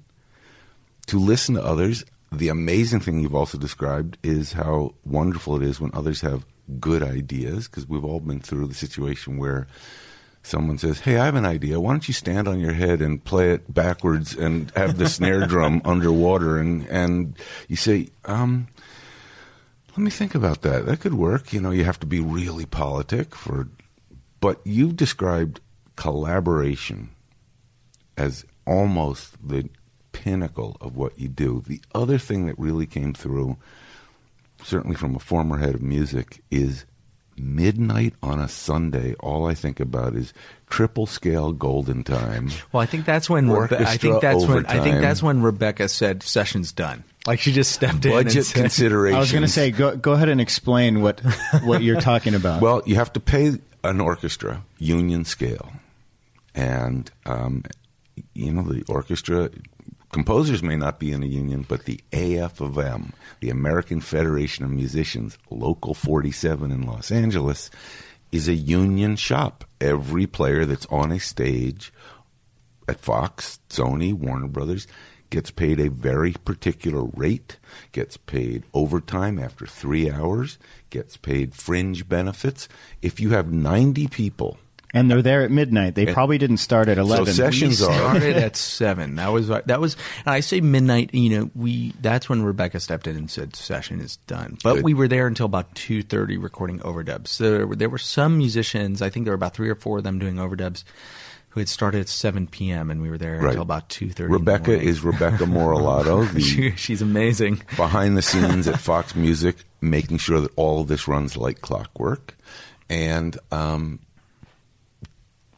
[1.07, 2.05] to listen to others.
[2.31, 6.45] The amazing thing you've also described is how wonderful it is when others have
[6.79, 9.67] good ideas because we've all been through the situation where
[10.43, 11.81] someone says, Hey, I have an idea.
[11.81, 15.47] Why don't you stand on your head and play it backwards and have the snare
[15.47, 16.59] drum underwater?
[16.59, 18.69] And, and you say, um,
[19.91, 20.87] let me think about that.
[20.87, 21.53] That could work.
[21.53, 23.69] You know, you have to be really politic for,
[24.41, 25.61] but you've described
[25.97, 27.11] collaboration
[28.17, 29.69] as almost the
[30.23, 31.63] pinnacle of what you do.
[31.67, 33.57] The other thing that really came through,
[34.63, 36.85] certainly from a former head of music, is
[37.37, 39.15] midnight on a Sunday.
[39.21, 40.33] All I think about is
[40.69, 42.51] triple scale golden time.
[42.73, 45.41] well i think that's when Rebe- i think Orchestra that's when i think that's when
[45.41, 49.17] rebecca said session's done like she just stepped in Budget said, considerations.
[49.17, 51.21] I was going to say, go go ahead and explain what
[51.63, 52.63] what you're talking about.
[52.63, 55.71] Well, you have to pay an orchestra union scale,
[56.55, 57.65] and um,
[58.33, 59.51] you know the orchestra
[60.13, 64.65] composers may not be in a union, but the AF of M, the American Federation
[64.65, 67.71] of Musicians, Local 47 in Los Angeles,
[68.33, 69.65] is a union shop.
[69.81, 71.93] Every player that's on a stage
[72.89, 74.87] at Fox, Sony, Warner Brothers
[75.31, 77.59] gets paid a very particular rate,
[77.93, 80.59] gets paid overtime after three hours,
[80.91, 82.69] gets paid fringe benefits.
[83.03, 84.59] If you have 90 people,
[84.95, 85.95] and they're there at midnight.
[85.95, 87.33] They probably didn't start at eleven.
[87.35, 89.17] sessions we are- started at seven.
[89.17, 89.97] That was that was.
[90.25, 91.13] And I say midnight.
[91.15, 94.59] You know, we that's when Rebecca stepped in and said session is done.
[94.65, 94.85] But Good.
[94.85, 97.29] we were there until about two thirty recording overdubs.
[97.29, 99.03] So there were, there were some musicians.
[99.03, 100.85] I think there were about three or four of them doing overdubs.
[101.53, 102.91] Who had started at seven p.m.
[102.91, 103.47] and we were there Right.
[103.49, 104.31] until about two thirty.
[104.33, 107.63] Rebecca is Rebecca Morellato, the she, she's amazing.
[107.75, 112.37] behind the scenes at Fox Music, making sure that all of this runs like clockwork.
[112.91, 113.99] And um,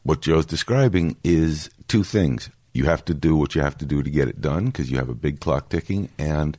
[0.03, 2.49] what Joe's describing is two things.
[2.73, 4.97] You have to do what you have to do to get it done because you
[4.97, 6.57] have a big clock ticking, and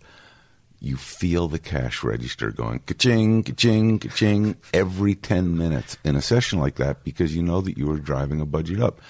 [0.79, 6.59] you feel the cash register going ka-ching, ka-ching, ka-ching every 10 minutes in a session
[6.59, 9.01] like that because you know that you are driving a budget up.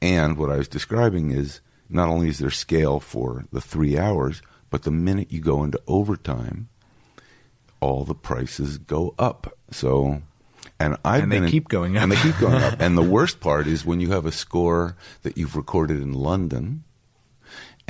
[0.00, 4.42] And what I was describing is not only is there scale for the three hours,
[4.70, 6.68] but the minute you go into overtime,
[7.80, 9.54] all the prices go up.
[9.70, 10.22] So,
[10.80, 12.02] and I've And they been in- keep going up.
[12.04, 12.76] and they keep going up.
[12.80, 16.84] And the worst part is when you have a score that you've recorded in London,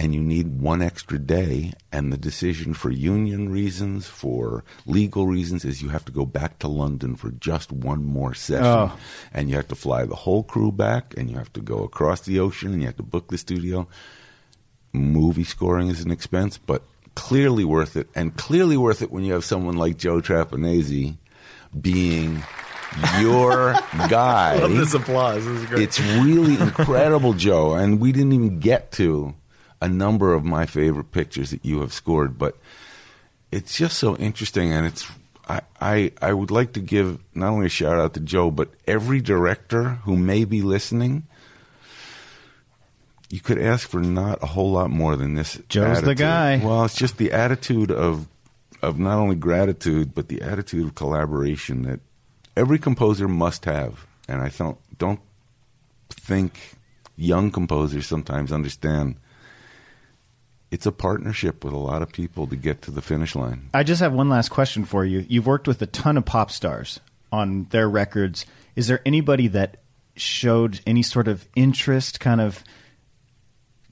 [0.01, 5.65] and you need one extra day, and the decision for union reasons, for legal reasons,
[5.65, 8.93] is you have to go back to London for just one more session, Oh.
[9.35, 12.21] and you have to fly the whole crew back, and you have to go across
[12.21, 13.89] the ocean, and you have to book the studio
[14.93, 16.83] movie scoring is an expense, but
[17.15, 21.15] clearly worth it, and clearly worth it when you have someone like Joe Trapanese
[21.79, 22.43] being
[23.21, 23.75] your
[24.09, 24.55] guy.
[24.95, 25.45] applause.
[25.45, 25.83] This is great.
[25.83, 29.35] It's really incredible, Joe, and we didn't even get to
[29.81, 32.57] a number of my favorite pictures that you have scored, but
[33.53, 35.07] it's just so interesting, and it's
[35.49, 38.71] I, I I would like to give not only a shout out to Joe, but
[38.87, 41.27] every director who may be listening.
[43.31, 45.61] You could ask for not a whole lot more than this.
[45.69, 46.63] Joe's the guy.
[46.65, 48.27] Well, it's just the attitude of
[48.81, 52.01] of not only gratitude but the attitude of collaboration that
[52.59, 54.07] every composer must have.
[54.29, 55.21] And I don't don't
[56.11, 56.75] think
[57.17, 59.17] young composers sometimes understand
[60.71, 63.71] it's a partnership with a lot of people to get to the finish line.
[63.73, 65.25] I just have one last question for you.
[65.27, 67.01] You've worked with a ton of pop stars
[67.33, 68.45] on their records.
[68.77, 69.79] Is there anybody that
[70.17, 72.63] showed any sort of interest, kind of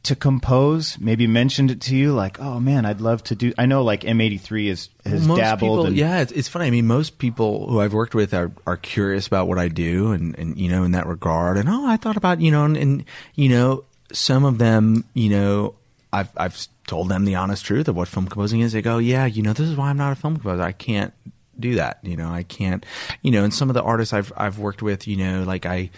[0.06, 0.98] to compose?
[0.98, 4.02] Maybe mentioned it to you, like, "Oh man, I'd love to do." I know, like
[4.02, 5.60] M83 is has most dabbled.
[5.60, 6.66] people, and, yeah, it's, it's funny.
[6.66, 10.12] I mean, most people who I've worked with are, are curious about what I do,
[10.12, 11.56] and, and you know, in that regard.
[11.56, 13.04] And oh, I thought about you know, and, and
[13.34, 15.74] you know, some of them, you know,
[16.12, 18.72] I've I've told them the honest truth of what film composing is.
[18.72, 20.62] They go, yeah, you know, this is why I'm not a film composer.
[20.62, 21.12] I can't
[21.58, 21.98] do that.
[22.02, 22.86] You know, I can't.
[23.22, 25.90] You know, and some of the artists I've I've worked with, you know, like I,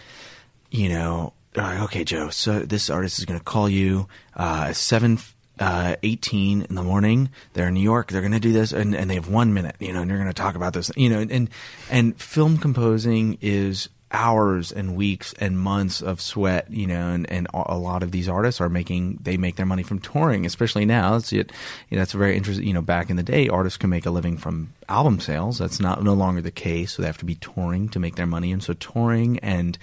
[0.70, 5.18] you know, they're okay, Joe, so this artist is going to call you uh, seven
[5.58, 7.30] uh, 18 in the morning.
[7.52, 8.10] They're in New York.
[8.12, 10.18] They're going to do this, and, and they have one minute, you know, and you're
[10.18, 11.50] going to talk about this, you know, and
[11.90, 17.46] and film composing is hours and weeks and months of sweat, you know, and, and
[17.52, 21.12] a lot of these artists are making they make their money from touring, especially now.
[21.12, 21.52] That's it.
[21.90, 22.66] You know, that's very interesting.
[22.66, 25.58] You know, back in the day, artists can make a living from album sales.
[25.58, 26.92] That's not no longer the case.
[26.92, 29.76] So they have to be touring to make their money, and so touring and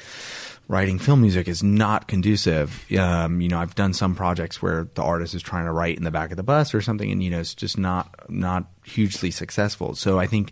[0.68, 2.86] writing film music is not conducive.
[2.98, 6.04] Um, you know, I've done some projects where the artist is trying to write in
[6.04, 9.32] the back of the bus or something, and you know, it's just not not hugely
[9.32, 9.96] successful.
[9.96, 10.52] So I think,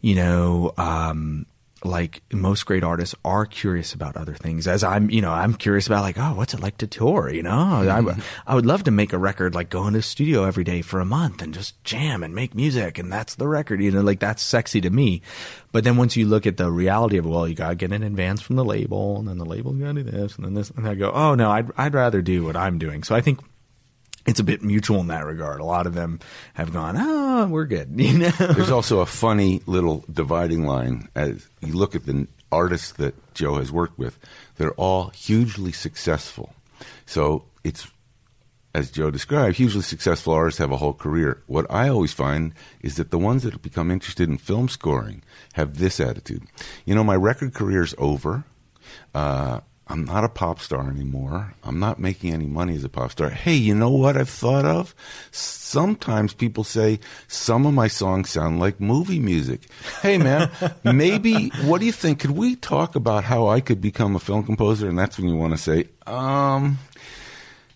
[0.00, 1.46] you know, um,
[1.84, 5.86] like most great artists are curious about other things as i'm you know i'm curious
[5.86, 7.50] about like oh what's it like to tour you know?
[7.50, 8.20] I, mm-hmm.
[8.46, 11.00] I would love to make a record like go into the studio every day for
[11.00, 14.20] a month and just jam and make music and that's the record you know like
[14.20, 15.22] that's sexy to me.
[15.72, 18.40] But then once you look at the reality of well you gotta get an advance
[18.40, 20.94] from the label and then the label gonna do this and then this and i
[20.94, 23.02] go oh no i'd, I'd rather do what i'm doing.
[23.02, 23.40] So i think
[24.26, 25.60] it's a bit mutual in that regard.
[25.60, 26.20] A lot of them
[26.54, 27.90] have gone, oh, we're good.
[27.98, 32.92] You know, There's also a funny little dividing line as you look at the artists
[32.92, 34.18] that Joe has worked with.
[34.56, 36.54] They're all hugely successful.
[37.06, 37.86] So it's,
[38.74, 41.42] as Joe described, hugely successful artists have a whole career.
[41.46, 45.22] What I always find is that the ones that have become interested in film scoring
[45.54, 46.42] have this attitude.
[46.84, 48.44] You know, my record career's over.
[49.14, 51.54] Uh, I'm not a pop star anymore.
[51.62, 53.28] I'm not making any money as a pop star.
[53.28, 54.94] Hey, you know what I've thought of?
[55.30, 59.68] Sometimes people say some of my songs sound like movie music.
[60.00, 60.50] Hey, man,
[60.84, 62.20] maybe, what do you think?
[62.20, 64.88] Could we talk about how I could become a film composer?
[64.88, 66.78] And that's when you want to say, um,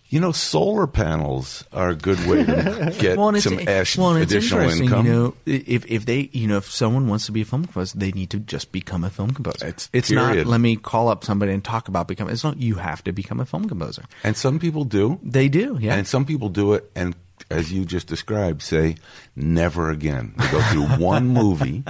[0.09, 3.97] you know, solar panels are a good way to get well, and it's, some ash-
[3.97, 5.05] well, it's additional interesting, income.
[5.05, 7.97] You know, if if they, you know, if someone wants to be a film composer,
[7.97, 9.67] they need to just become a film composer.
[9.67, 10.35] It's it's not.
[10.45, 12.33] Let me call up somebody and talk about becoming.
[12.33, 12.57] It's not.
[12.57, 14.03] You have to become a film composer.
[14.23, 15.19] and some people do.
[15.23, 15.77] They do.
[15.79, 15.93] Yeah.
[15.95, 17.15] And some people do it and
[17.49, 18.95] as you just described, say
[19.35, 20.33] never again.
[20.37, 21.83] They go through one movie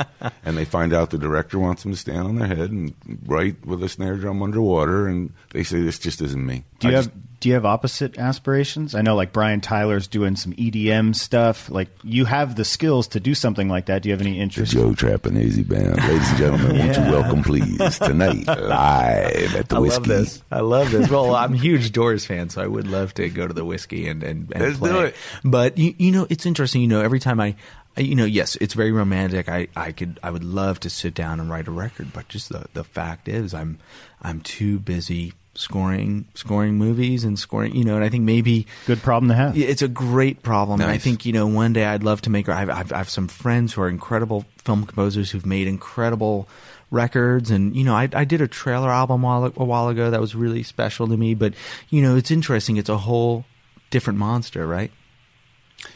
[0.45, 2.93] and they find out the director wants them to stand on their head and
[3.25, 6.63] write with a snare drum underwater and they say this just isn't me.
[6.79, 8.95] Do you I have just- do you have opposite aspirations?
[8.95, 11.69] I know like Brian Tyler's doing some EDM stuff.
[11.69, 14.01] Like you have the skills to do something like that.
[14.01, 14.73] Do you have any the interest?
[14.73, 15.97] Joe Trapanese Band.
[15.97, 17.11] Ladies and gentlemen, won't you Yeah.
[17.11, 19.99] welcome please tonight live at the I whiskey.
[19.99, 20.43] love this.
[20.51, 21.09] I love this.
[21.09, 24.07] Well, I'm a huge Doors fan, so I would love to go to the whiskey
[24.07, 24.91] and and, and Let's play.
[24.91, 25.15] do it.
[25.43, 26.81] But you, you know, it's interesting.
[26.81, 27.55] You know, every time I,
[27.97, 29.49] I- you know, yes, it's very romantic.
[29.49, 32.49] I, I could, I would love to sit down and write a record, but just
[32.49, 33.79] the the fact is, I'm
[34.21, 37.76] I'm too busy scoring scoring movies and scoring.
[37.76, 39.57] You know, and I think maybe Good problem to have.
[39.57, 40.80] It's a great problem.
[40.81, 43.10] And I think, you know, one day I'd love to make, I've, I've, I have
[43.10, 46.48] some friends who are incredible film composers who've made incredible
[46.91, 47.52] records.
[47.52, 50.22] And, you know, I, I did a trailer album a while, a while ago that
[50.22, 51.34] was really special to me.
[51.36, 51.53] But,
[51.90, 52.77] you know, it's interesting.
[52.77, 53.45] It's a whole
[53.90, 54.91] different monster, right?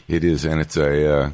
[0.08, 1.18] It is, and it's a.
[1.18, 1.30] Uh,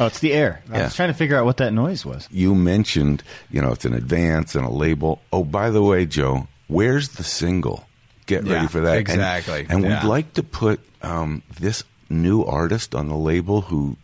[0.00, 0.60] Oh, it's the air.
[0.72, 0.84] I Yeah.
[0.84, 2.26] was trying to figure out what that noise was.
[2.32, 5.22] you mentioned, you know, it's an advance and a label.
[5.32, 7.86] Oh, by the way, Joe, where's the single?
[8.26, 8.98] Get Yeah, ready for that.
[8.98, 9.66] Exactly.
[9.68, 10.02] And, Yeah.
[10.02, 13.96] we'd like to put um, this new artist on the label who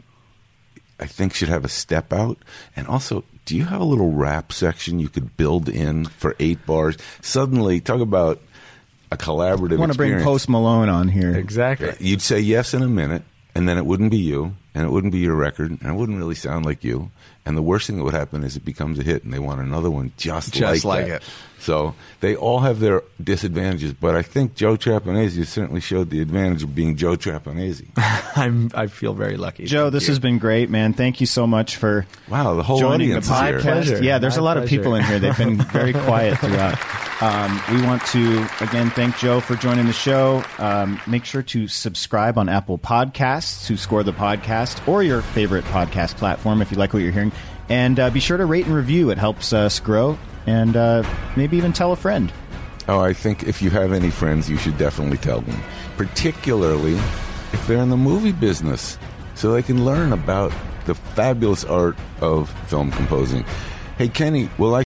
[0.99, 2.37] I think should have a step out.
[2.77, 6.67] And also, do you have a little rap section you could build in for eight
[6.67, 6.97] bars?
[7.23, 8.41] Suddenly, talk about
[9.11, 10.23] a collaborative I want to bring.
[10.23, 11.35] Post Malone on here.
[11.35, 11.95] Exactly.
[11.99, 13.23] You'd say yes in a minute.
[13.53, 16.17] and then it wouldn't be you, and it wouldn't be your record, and it wouldn't
[16.17, 17.11] really sound like you.
[17.45, 19.61] And the worst thing that would happen is it becomes a hit, and they want
[19.61, 21.17] another one just, Just like that.
[21.17, 21.23] it.
[21.61, 26.63] So they all have their disadvantages, but I think Joe Trapanese certainly showed the advantage
[26.63, 27.83] of being Joe Trapanese.
[28.37, 29.67] I'm I feel very lucky.
[29.67, 30.09] Joe, Thank this you.
[30.13, 30.93] has been great, man.
[30.95, 33.59] Thank you so much for Wow, the whole joining the audience is here.
[33.59, 33.63] podcast.
[33.63, 34.03] pleasure.
[34.03, 35.19] Yeah, there's My a lot of people in here.
[35.19, 36.79] They've been very quiet throughout.
[37.23, 40.43] Um, we want to again thank Joe for joining the show.
[40.59, 45.65] Um, make sure to subscribe on Apple Podcasts to score the podcast or your favorite
[45.67, 47.33] podcast platform if you like what you're hearing,
[47.69, 49.11] and uh, be sure to rate and review.
[49.11, 51.03] It helps us grow, and uh,
[51.37, 52.33] maybe even tell a friend.
[52.89, 55.61] Oh, I think if you have any friends, you should definitely tell them,
[55.97, 56.95] particularly
[57.53, 58.99] if they're in the movie business,
[59.35, 60.53] so they can learn about
[60.87, 63.45] the fabulous art of film composing.
[63.99, 64.79] Hey, Kenny, will I